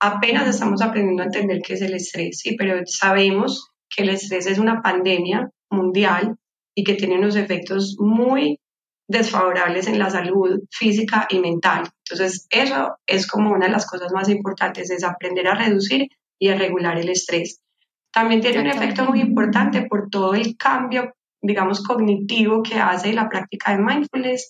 apenas 0.00 0.48
estamos 0.48 0.80
aprendiendo 0.80 1.22
a 1.22 1.26
entender 1.26 1.60
qué 1.62 1.74
es 1.74 1.82
el 1.82 1.94
estrés, 1.94 2.38
¿sí? 2.38 2.54
Pero 2.56 2.80
sabemos 2.86 3.70
que 3.94 4.02
el 4.02 4.10
estrés 4.10 4.46
es 4.46 4.58
una 4.58 4.80
pandemia 4.80 5.50
mundial 5.70 6.36
y 6.74 6.84
que 6.84 6.94
tiene 6.94 7.18
unos 7.18 7.36
efectos 7.36 7.96
muy 7.98 8.60
desfavorables 9.08 9.88
en 9.88 9.98
la 9.98 10.10
salud 10.10 10.60
física 10.70 11.26
y 11.30 11.40
mental. 11.40 11.88
Entonces, 12.04 12.46
eso 12.50 12.96
es 13.06 13.26
como 13.26 13.50
una 13.50 13.66
de 13.66 13.72
las 13.72 13.86
cosas 13.86 14.12
más 14.12 14.28
importantes, 14.28 14.90
es 14.90 15.02
aprender 15.02 15.48
a 15.48 15.54
reducir 15.54 16.08
y 16.38 16.48
a 16.48 16.56
regular 16.56 16.98
el 16.98 17.08
estrés. 17.08 17.60
También 18.12 18.40
tiene 18.40 18.60
un 18.60 18.66
efecto 18.66 19.04
muy 19.04 19.20
importante 19.20 19.86
por 19.86 20.08
todo 20.10 20.34
el 20.34 20.56
cambio, 20.56 21.12
digamos, 21.40 21.82
cognitivo 21.82 22.62
que 22.62 22.74
hace 22.74 23.12
la 23.12 23.28
práctica 23.28 23.72
de 23.76 23.82
mindfulness 23.82 24.48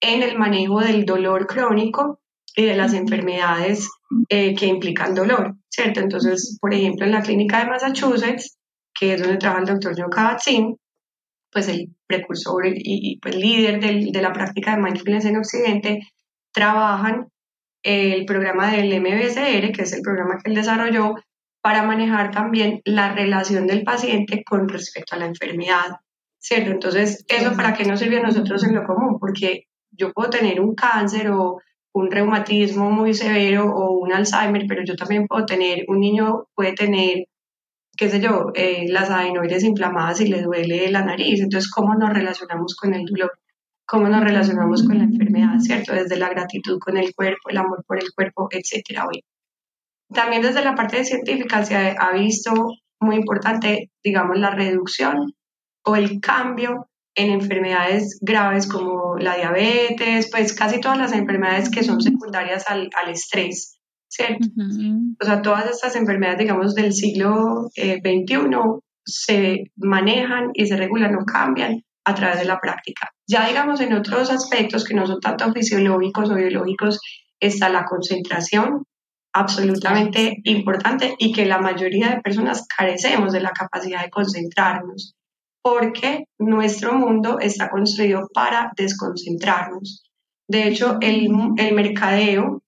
en 0.00 0.22
el 0.22 0.38
manejo 0.38 0.80
del 0.80 1.04
dolor 1.04 1.46
crónico 1.46 2.20
y 2.54 2.64
de 2.64 2.76
las 2.76 2.92
enfermedades 2.94 3.88
eh, 4.28 4.54
que 4.54 4.66
implican 4.66 5.14
dolor, 5.14 5.54
¿cierto? 5.68 6.00
Entonces, 6.00 6.58
por 6.60 6.74
ejemplo, 6.74 7.06
en 7.06 7.12
la 7.12 7.22
clínica 7.22 7.60
de 7.60 7.70
Massachusetts, 7.70 8.58
que 8.98 9.14
es 9.14 9.22
donde 9.22 9.38
trabaja 9.38 9.62
el 9.62 9.68
doctor 9.68 9.94
Joe 9.96 10.10
Kabat-Zinn, 10.10 10.76
pues 11.52 11.68
el 11.68 11.94
precursor 12.06 12.66
y, 12.66 13.18
pues 13.22 13.36
líder 13.36 13.80
de 13.80 14.22
la 14.22 14.32
práctica 14.32 14.74
de 14.76 14.82
mindfulness 14.82 15.24
en 15.24 15.36
Occidente, 15.36 16.00
trabajan 16.52 17.28
el 17.82 18.24
programa 18.26 18.70
del 18.70 19.00
MBSR, 19.00 19.72
que 19.72 19.82
es 19.82 19.92
el 19.92 20.02
programa 20.02 20.38
que 20.42 20.50
él 20.50 20.56
desarrolló, 20.56 21.14
para 21.68 21.82
manejar 21.82 22.30
también 22.30 22.80
la 22.86 23.12
relación 23.12 23.66
del 23.66 23.84
paciente 23.84 24.42
con 24.42 24.70
respecto 24.70 25.14
a 25.14 25.18
la 25.18 25.26
enfermedad, 25.26 25.98
¿cierto? 26.38 26.70
Entonces, 26.70 27.26
¿eso 27.28 27.52
para 27.54 27.74
qué 27.74 27.84
nos 27.84 28.00
sirve 28.00 28.20
a 28.20 28.22
nosotros 28.22 28.64
en 28.64 28.74
lo 28.74 28.86
común? 28.86 29.18
Porque 29.20 29.64
yo 29.90 30.10
puedo 30.14 30.30
tener 30.30 30.62
un 30.62 30.74
cáncer 30.74 31.30
o 31.30 31.60
un 31.92 32.10
reumatismo 32.10 32.90
muy 32.90 33.12
severo 33.12 33.66
o 33.66 33.98
un 33.98 34.14
Alzheimer, 34.14 34.64
pero 34.66 34.82
yo 34.82 34.96
también 34.96 35.26
puedo 35.26 35.44
tener, 35.44 35.84
un 35.88 36.00
niño 36.00 36.46
puede 36.54 36.72
tener 36.72 37.26
qué 37.98 38.08
sé 38.08 38.18
yo, 38.18 38.50
eh, 38.54 38.86
las 38.88 39.10
adenoides 39.10 39.62
inflamadas 39.62 40.22
y 40.22 40.28
le 40.28 40.40
duele 40.40 40.90
la 40.90 41.04
nariz. 41.04 41.38
Entonces, 41.38 41.70
¿cómo 41.70 41.94
nos 41.96 42.14
relacionamos 42.14 42.76
con 42.76 42.94
el 42.94 43.04
dolor? 43.04 43.32
¿Cómo 43.84 44.08
nos 44.08 44.24
relacionamos 44.24 44.86
con 44.86 44.96
la 44.96 45.04
enfermedad, 45.04 45.58
cierto? 45.58 45.92
Desde 45.92 46.16
la 46.16 46.30
gratitud 46.30 46.78
con 46.78 46.96
el 46.96 47.14
cuerpo, 47.14 47.50
el 47.50 47.58
amor 47.58 47.84
por 47.86 47.98
el 47.98 48.10
cuerpo, 48.14 48.48
etcétera. 48.50 49.04
También 50.12 50.42
desde 50.42 50.64
la 50.64 50.74
parte 50.74 51.04
científica 51.04 51.64
se 51.64 51.96
ha 51.98 52.12
visto 52.12 52.52
muy 53.00 53.16
importante, 53.16 53.90
digamos, 54.02 54.38
la 54.38 54.50
reducción 54.50 55.34
o 55.84 55.96
el 55.96 56.20
cambio 56.20 56.88
en 57.14 57.30
enfermedades 57.30 58.18
graves 58.20 58.68
como 58.68 59.16
la 59.18 59.36
diabetes, 59.36 60.30
pues 60.30 60.52
casi 60.54 60.80
todas 60.80 60.98
las 60.98 61.12
enfermedades 61.12 61.70
que 61.70 61.82
son 61.82 62.00
secundarias 62.00 62.64
al, 62.68 62.90
al 62.94 63.10
estrés. 63.10 63.78
¿cierto? 64.08 64.48
O 65.20 65.24
sea, 65.24 65.42
todas 65.42 65.70
estas 65.70 65.94
enfermedades, 65.96 66.38
digamos, 66.38 66.74
del 66.74 66.92
siglo 66.92 67.70
XXI 67.74 68.34
eh, 68.34 68.80
se 69.04 69.64
manejan 69.76 70.50
y 70.54 70.66
se 70.66 70.76
regulan 70.76 71.14
o 71.16 71.24
cambian 71.24 71.82
a 72.04 72.14
través 72.14 72.40
de 72.40 72.46
la 72.46 72.58
práctica. 72.58 73.10
Ya, 73.26 73.46
digamos, 73.46 73.80
en 73.80 73.92
otros 73.92 74.30
aspectos 74.30 74.84
que 74.84 74.94
no 74.94 75.06
son 75.06 75.20
tanto 75.20 75.52
fisiológicos 75.52 76.30
o 76.30 76.34
biológicos, 76.34 76.98
está 77.38 77.68
la 77.68 77.84
concentración, 77.84 78.84
absolutamente 79.32 80.38
importante 80.44 81.14
y 81.18 81.32
que 81.32 81.46
la 81.46 81.58
mayoría 81.58 82.10
de 82.10 82.20
personas 82.20 82.66
carecemos 82.66 83.32
de 83.32 83.40
la 83.40 83.50
capacidad 83.50 84.02
de 84.02 84.10
concentrarnos 84.10 85.14
porque 85.62 86.24
nuestro 86.38 86.94
mundo 86.94 87.38
está 87.40 87.68
construido 87.68 88.28
para 88.32 88.72
desconcentrarnos. 88.76 90.04
De 90.48 90.66
hecho, 90.66 90.96
el, 91.00 91.28
el 91.58 91.74
mercadeo 91.74 92.62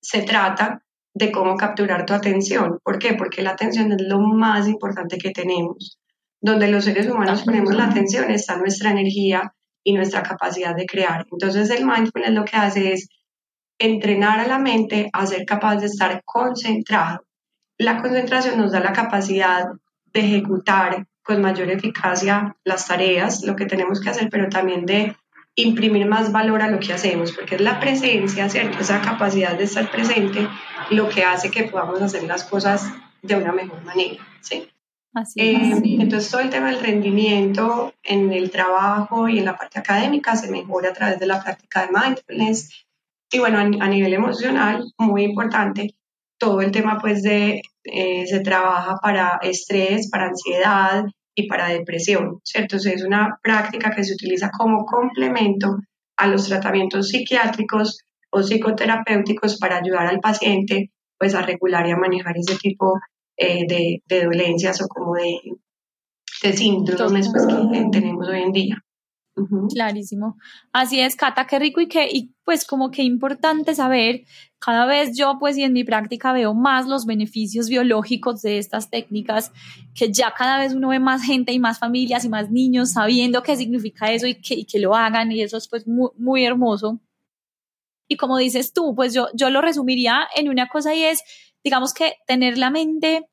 se 0.00 0.22
trata 0.22 0.82
de 1.14 1.32
cómo 1.32 1.56
capturar 1.56 2.04
tu 2.04 2.12
atención. 2.12 2.78
¿Por 2.82 2.98
qué? 2.98 3.14
Porque 3.14 3.42
la 3.42 3.50
atención 3.50 3.92
es 3.92 4.02
lo 4.02 4.20
más 4.20 4.68
importante 4.68 5.16
que 5.16 5.30
tenemos. 5.30 5.98
Donde 6.40 6.68
los 6.68 6.84
seres 6.84 7.08
humanos 7.08 7.42
ponemos 7.44 7.74
la 7.74 7.86
atención 7.86 8.30
está 8.30 8.56
nuestra 8.56 8.90
energía 8.90 9.54
y 9.82 9.94
nuestra 9.94 10.22
capacidad 10.22 10.76
de 10.76 10.86
crear. 10.86 11.26
Entonces 11.32 11.70
el 11.70 11.86
mindfulness 11.86 12.30
lo 12.32 12.44
que 12.44 12.56
hace 12.56 12.92
es 12.92 13.08
entrenar 13.78 14.40
a 14.40 14.48
la 14.48 14.58
mente 14.58 15.10
a 15.12 15.26
ser 15.26 15.44
capaz 15.44 15.76
de 15.76 15.86
estar 15.86 16.22
concentrado. 16.24 17.24
La 17.78 18.02
concentración 18.02 18.58
nos 18.58 18.72
da 18.72 18.80
la 18.80 18.92
capacidad 18.92 19.68
de 20.12 20.20
ejecutar 20.20 21.06
con 21.22 21.40
mayor 21.42 21.70
eficacia 21.70 22.56
las 22.64 22.86
tareas, 22.86 23.44
lo 23.44 23.54
que 23.54 23.66
tenemos 23.66 24.00
que 24.00 24.10
hacer, 24.10 24.28
pero 24.30 24.48
también 24.48 24.86
de 24.86 25.14
imprimir 25.54 26.06
más 26.06 26.32
valor 26.32 26.62
a 26.62 26.70
lo 26.70 26.78
que 26.78 26.92
hacemos, 26.92 27.32
porque 27.32 27.56
es 27.56 27.60
la 27.60 27.80
presencia, 27.80 28.48
¿cierto? 28.48 28.78
Esa 28.78 29.00
capacidad 29.00 29.56
de 29.56 29.64
estar 29.64 29.90
presente 29.90 30.48
lo 30.90 31.08
que 31.08 31.24
hace 31.24 31.50
que 31.50 31.64
podamos 31.64 32.00
hacer 32.00 32.22
las 32.24 32.44
cosas 32.44 32.90
de 33.22 33.34
una 33.34 33.52
mejor 33.52 33.82
manera, 33.84 34.24
¿sí? 34.40 34.68
Así 35.14 35.40
eh, 35.40 35.72
entonces 35.98 36.30
todo 36.30 36.42
el 36.42 36.50
tema 36.50 36.70
del 36.70 36.80
rendimiento 36.80 37.92
en 38.02 38.32
el 38.32 38.50
trabajo 38.50 39.28
y 39.28 39.38
en 39.38 39.46
la 39.46 39.56
parte 39.56 39.78
académica 39.78 40.36
se 40.36 40.50
mejora 40.50 40.90
a 40.90 40.92
través 40.92 41.18
de 41.18 41.26
la 41.26 41.42
práctica 41.42 41.86
de 41.86 41.92
mindfulness. 41.92 42.86
Y 43.30 43.38
bueno, 43.38 43.58
a, 43.58 43.88
nivel 43.88 44.14
emocional, 44.14 44.84
muy 44.98 45.24
importante, 45.24 45.94
todo 46.38 46.60
el 46.60 46.70
tema 46.70 46.98
pues 47.00 47.22
de, 47.22 47.60
eh, 47.84 48.26
se 48.26 48.40
trabaja 48.40 48.96
para 49.02 49.38
estrés, 49.42 50.10
para 50.10 50.28
ansiedad, 50.28 51.04
y 51.38 51.46
para 51.46 51.68
depresión, 51.68 52.40
¿cierto? 52.42 52.78
es 52.78 53.04
una 53.04 53.38
práctica 53.40 53.92
que 53.94 54.02
se 54.02 54.12
utiliza 54.12 54.50
como 54.50 54.84
complemento 54.84 55.78
a 56.16 56.26
los 56.26 56.48
tratamientos 56.48 57.10
psiquiátricos 57.10 58.00
o 58.30 58.42
psicoterapéuticos 58.42 59.56
para 59.58 59.76
ayudar 59.76 60.08
al 60.08 60.18
paciente 60.18 60.90
pues 61.16 61.36
a 61.36 61.42
regular 61.42 61.86
y 61.86 61.92
a 61.92 61.96
manejar 61.96 62.36
ese 62.36 62.56
tipo 62.56 62.98
eh, 63.36 63.66
de, 63.68 64.02
de, 64.06 64.24
dolencias 64.24 64.82
o 64.82 64.88
como 64.88 65.14
de, 65.14 65.38
de 66.42 66.52
síndromes 66.52 67.30
pues, 67.30 67.46
que 67.46 67.86
tenemos 67.92 68.28
hoy 68.28 68.40
en 68.40 68.52
día. 68.52 68.84
Clarísimo. 69.72 70.36
Así 70.72 71.00
es, 71.00 71.16
Cata, 71.16 71.46
qué 71.46 71.58
rico 71.58 71.80
y 71.80 71.88
qué, 71.88 72.08
y 72.10 72.34
pues 72.44 72.64
como 72.64 72.90
que 72.90 73.02
importante 73.02 73.74
saber, 73.74 74.24
cada 74.58 74.86
vez 74.86 75.16
yo 75.16 75.36
pues 75.38 75.56
y 75.56 75.62
en 75.62 75.72
mi 75.72 75.84
práctica 75.84 76.32
veo 76.32 76.54
más 76.54 76.86
los 76.86 77.06
beneficios 77.06 77.68
biológicos 77.68 78.42
de 78.42 78.58
estas 78.58 78.90
técnicas, 78.90 79.52
que 79.94 80.12
ya 80.12 80.34
cada 80.36 80.58
vez 80.58 80.74
uno 80.74 80.88
ve 80.88 80.98
más 80.98 81.22
gente 81.22 81.52
y 81.52 81.58
más 81.58 81.78
familias 81.78 82.24
y 82.24 82.28
más 82.28 82.50
niños 82.50 82.92
sabiendo 82.92 83.42
qué 83.42 83.56
significa 83.56 84.12
eso 84.12 84.26
y 84.26 84.34
que, 84.34 84.64
que 84.64 84.78
lo 84.78 84.94
hagan 84.94 85.30
y 85.32 85.42
eso 85.42 85.56
es 85.56 85.68
pues 85.68 85.86
muy, 85.86 86.10
muy 86.16 86.44
hermoso. 86.44 87.00
Y 88.08 88.16
como 88.16 88.38
dices 88.38 88.72
tú, 88.72 88.94
pues 88.94 89.12
yo, 89.12 89.28
yo 89.34 89.50
lo 89.50 89.60
resumiría 89.60 90.26
en 90.34 90.48
una 90.48 90.68
cosa 90.68 90.94
y 90.94 91.04
es, 91.04 91.22
digamos 91.62 91.92
que 91.92 92.14
tener 92.26 92.56
la 92.56 92.70
mente 92.70 93.28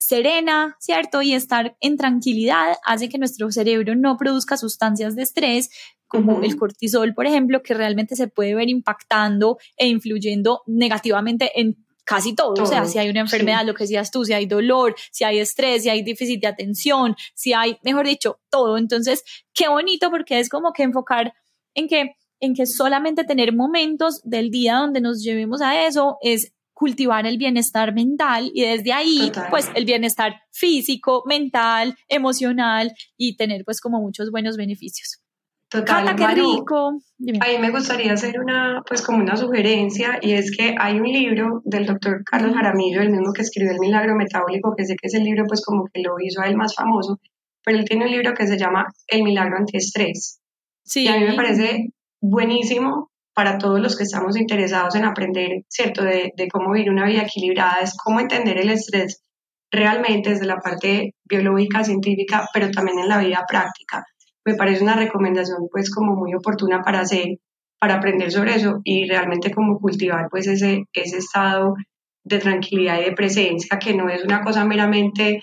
serena, 0.00 0.76
¿cierto? 0.80 1.22
Y 1.22 1.34
estar 1.34 1.76
en 1.80 1.96
tranquilidad 1.96 2.76
hace 2.84 3.08
que 3.08 3.18
nuestro 3.18 3.52
cerebro 3.52 3.94
no 3.94 4.16
produzca 4.16 4.56
sustancias 4.56 5.14
de 5.14 5.22
estrés 5.22 5.70
como 6.08 6.42
el 6.42 6.56
cortisol, 6.56 7.14
por 7.14 7.26
ejemplo, 7.26 7.62
que 7.62 7.74
realmente 7.74 8.16
se 8.16 8.26
puede 8.26 8.54
ver 8.56 8.68
impactando 8.68 9.58
e 9.76 9.86
influyendo 9.86 10.62
negativamente 10.66 11.52
en 11.60 11.86
casi 12.04 12.34
todo. 12.34 12.60
o 12.60 12.66
sea, 12.66 12.86
si 12.86 12.98
hay 12.98 13.08
una 13.08 13.20
enfermedad, 13.20 13.64
lo 13.64 13.74
que 13.74 13.84
decías 13.84 14.10
tú, 14.10 14.24
si 14.24 14.32
hay 14.32 14.46
dolor, 14.46 14.96
si 15.12 15.22
hay 15.22 15.38
estrés, 15.38 15.84
si 15.84 15.90
hay 15.90 16.02
déficit 16.02 16.40
de 16.40 16.48
atención, 16.48 17.14
si 17.34 17.52
hay, 17.52 17.78
mejor 17.84 18.06
dicho, 18.06 18.40
todo. 18.50 18.78
Entonces, 18.78 19.22
qué 19.54 19.68
bonito 19.68 20.10
porque 20.10 20.40
es 20.40 20.48
como 20.48 20.72
que 20.72 20.82
enfocar 20.82 21.34
en 21.74 21.86
que 21.86 22.16
en 22.40 22.54
que 22.54 22.64
solamente 22.64 23.24
tener 23.24 23.54
momentos 23.54 24.22
del 24.24 24.50
día 24.50 24.76
donde 24.76 25.02
nos 25.02 25.22
llevemos 25.22 25.60
a 25.60 25.86
eso 25.86 26.16
es 26.22 26.54
cultivar 26.80 27.26
el 27.26 27.36
bienestar 27.36 27.92
mental 27.92 28.50
y 28.54 28.62
desde 28.62 28.94
ahí, 28.94 29.30
pues 29.50 29.70
el 29.74 29.84
bienestar 29.84 30.40
físico, 30.50 31.22
mental, 31.26 31.94
emocional 32.08 32.90
y 33.18 33.36
tener 33.36 33.66
pues 33.66 33.82
como 33.82 34.00
muchos 34.00 34.30
buenos 34.30 34.56
beneficios. 34.56 35.20
Total, 35.68 36.16
qué 36.16 36.26
rico. 36.28 36.88
A 36.88 37.48
mí 37.48 37.58
me 37.60 37.70
gustaría 37.70 38.14
hacer 38.14 38.40
una, 38.40 38.82
pues 38.88 39.02
como 39.02 39.18
una 39.18 39.36
sugerencia 39.36 40.20
y 40.22 40.32
es 40.32 40.56
que 40.56 40.74
hay 40.80 40.98
un 40.98 41.06
libro 41.06 41.60
del 41.66 41.84
doctor 41.84 42.24
Carlos 42.24 42.54
Jaramillo, 42.54 43.02
el 43.02 43.10
mismo 43.10 43.34
que 43.34 43.42
escribió 43.42 43.72
El 43.72 43.78
Milagro 43.78 44.16
Metabólico, 44.16 44.74
que 44.74 44.86
sé 44.86 44.96
que 44.96 45.08
es 45.08 45.14
el 45.14 45.24
libro 45.24 45.44
pues 45.46 45.62
como 45.62 45.84
que 45.92 46.00
lo 46.00 46.14
hizo 46.18 46.40
a 46.40 46.46
él 46.46 46.56
más 46.56 46.74
famoso, 46.74 47.20
pero 47.62 47.76
él 47.76 47.84
tiene 47.84 48.06
un 48.06 48.10
libro 48.10 48.32
que 48.32 48.46
se 48.46 48.56
llama 48.56 48.86
El 49.06 49.22
Milagro 49.22 49.58
Antiestrés. 49.58 50.40
Sí. 50.82 51.02
Y 51.02 51.08
a 51.08 51.18
mí 51.18 51.26
me 51.26 51.34
parece 51.34 51.90
buenísimo 52.22 53.09
para 53.40 53.56
todos 53.56 53.80
los 53.80 53.96
que 53.96 54.02
estamos 54.02 54.36
interesados 54.36 54.94
en 54.96 55.06
aprender, 55.06 55.64
¿cierto?, 55.66 56.04
de, 56.04 56.30
cómo 56.52 56.72
vivir 56.72 56.90
una 56.90 57.06
vida 57.06 57.22
equilibrada, 57.22 57.78
es 57.80 57.96
cómo 57.96 58.20
entender 58.20 58.58
el 58.58 58.68
estrés 58.68 59.22
realmente 59.70 60.28
desde 60.28 60.44
la 60.44 60.58
parte 60.58 61.14
biológica, 61.24 61.82
científica, 61.82 62.46
pero 62.52 62.70
también 62.70 62.98
en 62.98 63.08
la 63.08 63.16
vida 63.16 63.46
práctica. 63.48 64.04
Me 64.44 64.56
parece 64.56 64.82
una 64.82 64.94
recomendación 64.94 65.68
pues 65.72 65.90
como 65.90 66.16
muy 66.16 66.34
oportuna 66.34 66.82
para 66.82 67.00
hacer, 67.00 67.38
para 67.78 67.94
aprender 67.94 68.30
sobre 68.30 68.56
eso 68.56 68.82
y 68.84 69.08
realmente 69.08 69.50
como 69.50 69.78
cultivar 69.78 70.28
pues 70.30 70.46
ese, 70.46 70.84
ese 70.92 71.16
estado 71.16 71.76
de 72.22 72.40
tranquilidad 72.40 73.00
y 73.00 73.04
de 73.04 73.12
presencia 73.12 73.78
que 73.78 73.94
no 73.94 74.10
es 74.10 74.22
una 74.22 74.42
cosa 74.42 74.66
meramente 74.66 75.42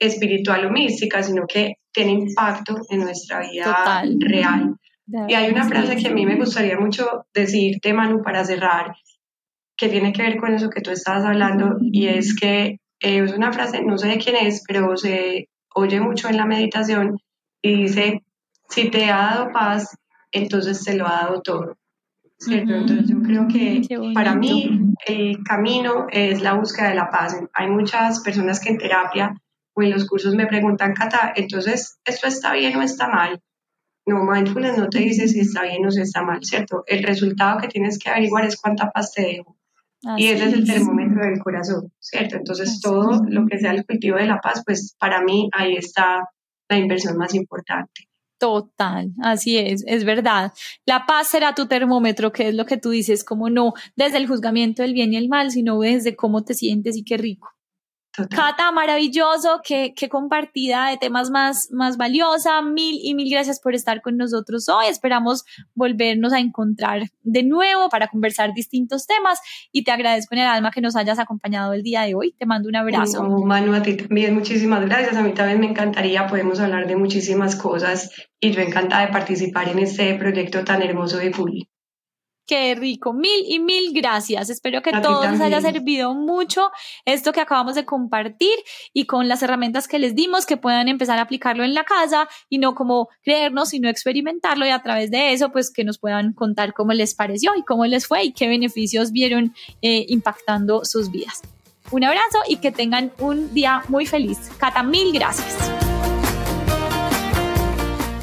espiritual 0.00 0.66
o 0.66 0.70
mística, 0.72 1.22
sino 1.22 1.44
que 1.46 1.74
tiene 1.92 2.10
impacto 2.10 2.74
en 2.90 3.02
nuestra 3.02 3.38
vida 3.38 4.02
real. 4.18 4.74
Y 5.06 5.34
hay 5.34 5.50
una 5.50 5.68
frase 5.68 5.96
que 5.96 6.08
a 6.08 6.12
mí 6.12 6.26
me 6.26 6.36
gustaría 6.36 6.78
mucho 6.78 7.26
decirte, 7.32 7.92
Manu, 7.92 8.22
para 8.22 8.44
cerrar, 8.44 8.96
que 9.76 9.88
tiene 9.88 10.12
que 10.12 10.22
ver 10.22 10.36
con 10.36 10.52
eso 10.52 10.70
que 10.70 10.80
tú 10.80 10.90
estabas 10.90 11.24
hablando, 11.24 11.76
y 11.80 12.08
es 12.08 12.34
que 12.34 12.80
eh, 13.00 13.22
es 13.22 13.32
una 13.32 13.52
frase, 13.52 13.82
no 13.84 13.98
sé 13.98 14.08
de 14.08 14.18
quién 14.18 14.36
es, 14.36 14.64
pero 14.66 14.96
se 14.96 15.48
oye 15.74 16.00
mucho 16.00 16.28
en 16.28 16.36
la 16.36 16.46
meditación, 16.46 17.18
y 17.62 17.82
dice, 17.82 18.22
Si 18.68 18.90
te 18.90 19.10
ha 19.10 19.16
dado 19.16 19.52
paz, 19.52 19.96
entonces 20.32 20.82
te 20.82 20.96
lo 20.96 21.06
ha 21.06 21.22
dado 21.22 21.42
todo. 21.42 21.76
¿cierto? 22.38 22.74
Entonces 22.74 23.08
yo 23.08 23.22
creo 23.22 23.48
que 23.48 23.82
para 24.14 24.34
mí 24.34 24.94
el 25.06 25.42
camino 25.42 26.06
es 26.10 26.42
la 26.42 26.54
búsqueda 26.54 26.90
de 26.90 26.94
la 26.94 27.10
paz. 27.10 27.36
Hay 27.54 27.70
muchas 27.70 28.20
personas 28.20 28.60
que 28.60 28.70
en 28.70 28.78
terapia 28.78 29.34
o 29.74 29.82
en 29.82 29.90
los 29.90 30.06
cursos 30.06 30.34
me 30.34 30.46
preguntan, 30.46 30.94
Cata, 30.94 31.32
entonces, 31.34 31.98
¿esto 32.04 32.26
está 32.26 32.52
bien 32.54 32.76
o 32.76 32.82
está 32.82 33.08
mal? 33.08 33.40
No, 34.06 34.24
mindfulness 34.24 34.78
no 34.78 34.88
te 34.88 35.00
dice 35.00 35.26
si 35.26 35.40
está 35.40 35.64
bien 35.64 35.84
o 35.84 35.90
si 35.90 36.00
está 36.00 36.22
mal, 36.22 36.38
¿cierto? 36.42 36.84
El 36.86 37.02
resultado 37.02 37.58
que 37.58 37.68
tienes 37.68 37.98
que 37.98 38.08
averiguar 38.08 38.44
es 38.44 38.56
cuánta 38.56 38.90
paz 38.90 39.12
te 39.12 39.22
dejo. 39.22 39.56
y 40.16 40.28
ese 40.28 40.44
es 40.46 40.52
el 40.52 40.64
termómetro 40.64 41.24
del 41.24 41.40
corazón, 41.40 41.92
¿cierto? 41.98 42.36
Entonces, 42.36 42.80
todo 42.80 43.22
lo 43.28 43.46
que 43.46 43.58
sea 43.58 43.72
el 43.72 43.84
cultivo 43.84 44.16
de 44.16 44.26
la 44.26 44.40
paz, 44.40 44.62
pues 44.64 44.94
para 44.98 45.22
mí 45.22 45.50
ahí 45.52 45.74
está 45.74 46.28
la 46.68 46.78
inversión 46.78 47.16
más 47.16 47.34
importante. 47.34 48.08
Total, 48.38 49.12
así 49.22 49.56
es, 49.56 49.82
es 49.86 50.04
verdad. 50.04 50.52
La 50.84 51.06
paz 51.06 51.28
será 51.28 51.54
tu 51.54 51.66
termómetro, 51.66 52.32
que 52.32 52.48
es 52.48 52.54
lo 52.54 52.66
que 52.66 52.76
tú 52.76 52.90
dices, 52.90 53.24
como 53.24 53.48
no 53.48 53.72
desde 53.96 54.18
el 54.18 54.28
juzgamiento 54.28 54.82
del 54.82 54.92
bien 54.92 55.14
y 55.14 55.16
el 55.16 55.28
mal, 55.28 55.50
sino 55.50 55.80
desde 55.80 56.14
cómo 56.14 56.44
te 56.44 56.54
sientes 56.54 56.96
y 56.96 57.02
qué 57.02 57.16
rico. 57.16 57.55
Cata, 58.30 58.72
maravilloso, 58.72 59.60
qué, 59.62 59.92
qué, 59.96 60.08
compartida 60.08 60.88
de 60.88 60.96
temas 60.96 61.30
más, 61.30 61.68
más 61.70 61.96
valiosa. 61.96 62.62
Mil 62.62 62.98
y 63.02 63.14
mil 63.14 63.30
gracias 63.30 63.60
por 63.60 63.74
estar 63.74 64.00
con 64.00 64.16
nosotros 64.16 64.68
hoy. 64.68 64.86
Esperamos 64.86 65.44
volvernos 65.74 66.32
a 66.32 66.40
encontrar 66.40 67.02
de 67.22 67.42
nuevo 67.42 67.88
para 67.88 68.08
conversar 68.08 68.54
distintos 68.54 69.06
temas 69.06 69.40
y 69.72 69.84
te 69.84 69.90
agradezco 69.90 70.34
en 70.34 70.42
el 70.42 70.46
alma 70.46 70.70
que 70.70 70.80
nos 70.80 70.96
hayas 70.96 71.18
acompañado 71.18 71.72
el 71.72 71.82
día 71.82 72.02
de 72.02 72.14
hoy. 72.14 72.32
Te 72.38 72.46
mando 72.46 72.68
un 72.68 72.76
abrazo. 72.76 73.22
Manu, 73.22 73.74
a 73.74 73.82
ti 73.82 73.96
también 73.96 74.34
muchísimas 74.34 74.84
gracias. 74.86 75.16
A 75.16 75.22
mí 75.22 75.32
también 75.32 75.60
me 75.60 75.66
encantaría, 75.66 76.26
podemos 76.26 76.60
hablar 76.60 76.86
de 76.86 76.96
muchísimas 76.96 77.56
cosas 77.56 78.10
y 78.40 78.50
yo 78.50 78.60
encantada 78.60 79.06
de 79.06 79.12
participar 79.12 79.68
en 79.68 79.80
este 79.80 80.14
proyecto 80.14 80.64
tan 80.64 80.82
hermoso 80.82 81.18
de 81.18 81.32
Full. 81.32 81.60
Qué 82.46 82.76
rico. 82.76 83.12
Mil 83.12 83.44
y 83.48 83.58
mil 83.58 83.92
gracias. 83.92 84.50
Espero 84.50 84.80
que 84.80 84.90
a 84.94 85.02
todos 85.02 85.28
les 85.28 85.40
haya 85.40 85.60
servido 85.60 86.14
mucho 86.14 86.70
esto 87.04 87.32
que 87.32 87.40
acabamos 87.40 87.74
de 87.74 87.84
compartir 87.84 88.56
y 88.92 89.06
con 89.06 89.26
las 89.26 89.42
herramientas 89.42 89.88
que 89.88 89.98
les 89.98 90.14
dimos 90.14 90.46
que 90.46 90.56
puedan 90.56 90.86
empezar 90.86 91.18
a 91.18 91.22
aplicarlo 91.22 91.64
en 91.64 91.74
la 91.74 91.82
casa 91.82 92.28
y 92.48 92.58
no 92.58 92.76
como 92.76 93.08
creernos, 93.22 93.70
sino 93.70 93.88
experimentarlo 93.88 94.64
y 94.64 94.70
a 94.70 94.80
través 94.80 95.10
de 95.10 95.32
eso, 95.32 95.50
pues 95.50 95.72
que 95.72 95.82
nos 95.82 95.98
puedan 95.98 96.34
contar 96.34 96.72
cómo 96.72 96.92
les 96.92 97.14
pareció 97.14 97.52
y 97.56 97.64
cómo 97.64 97.84
les 97.84 98.06
fue 98.06 98.22
y 98.22 98.32
qué 98.32 98.46
beneficios 98.46 99.10
vieron 99.10 99.52
eh, 99.82 100.06
impactando 100.08 100.84
sus 100.84 101.10
vidas. 101.10 101.42
Un 101.90 102.04
abrazo 102.04 102.38
y 102.48 102.56
que 102.56 102.70
tengan 102.70 103.12
un 103.18 103.52
día 103.54 103.82
muy 103.88 104.06
feliz. 104.06 104.50
Cata, 104.58 104.82
mil 104.82 105.12
gracias. 105.12 105.85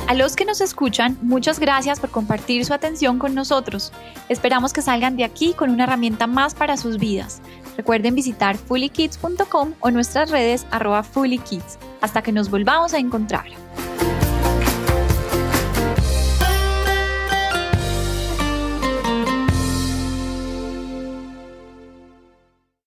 A 0.06 0.16
los 0.16 0.36
que 0.36 0.44
nos 0.44 0.60
escuchan, 0.60 1.18
muchas 1.22 1.60
gracias 1.60 2.00
por 2.00 2.12
compartir 2.12 2.66
su 2.66 2.74
atención 2.74 3.20
con 3.20 3.34
nosotros. 3.34 3.94
Esperamos 4.28 4.74
que 4.74 4.82
salgan 4.82 5.16
de 5.16 5.24
aquí 5.24 5.54
con 5.54 5.70
una 5.70 5.86
herramienta 5.86 6.28
más 6.28 6.54
para 6.56 6.76
sus 6.76 6.98
vidas. 6.98 7.42
Recuerden 7.78 8.14
visitar 8.14 8.58
fullykids.com 8.58 9.74
o 9.80 9.92
nuestras 9.92 10.30
redes 10.30 10.68
arroba 10.72 11.04
fullykids. 11.04 11.80
Hasta 12.02 12.22
que 12.22 12.34
nos 12.34 12.50
volvamos 12.50 12.94
a 12.94 13.00
encontrar. 13.00 13.46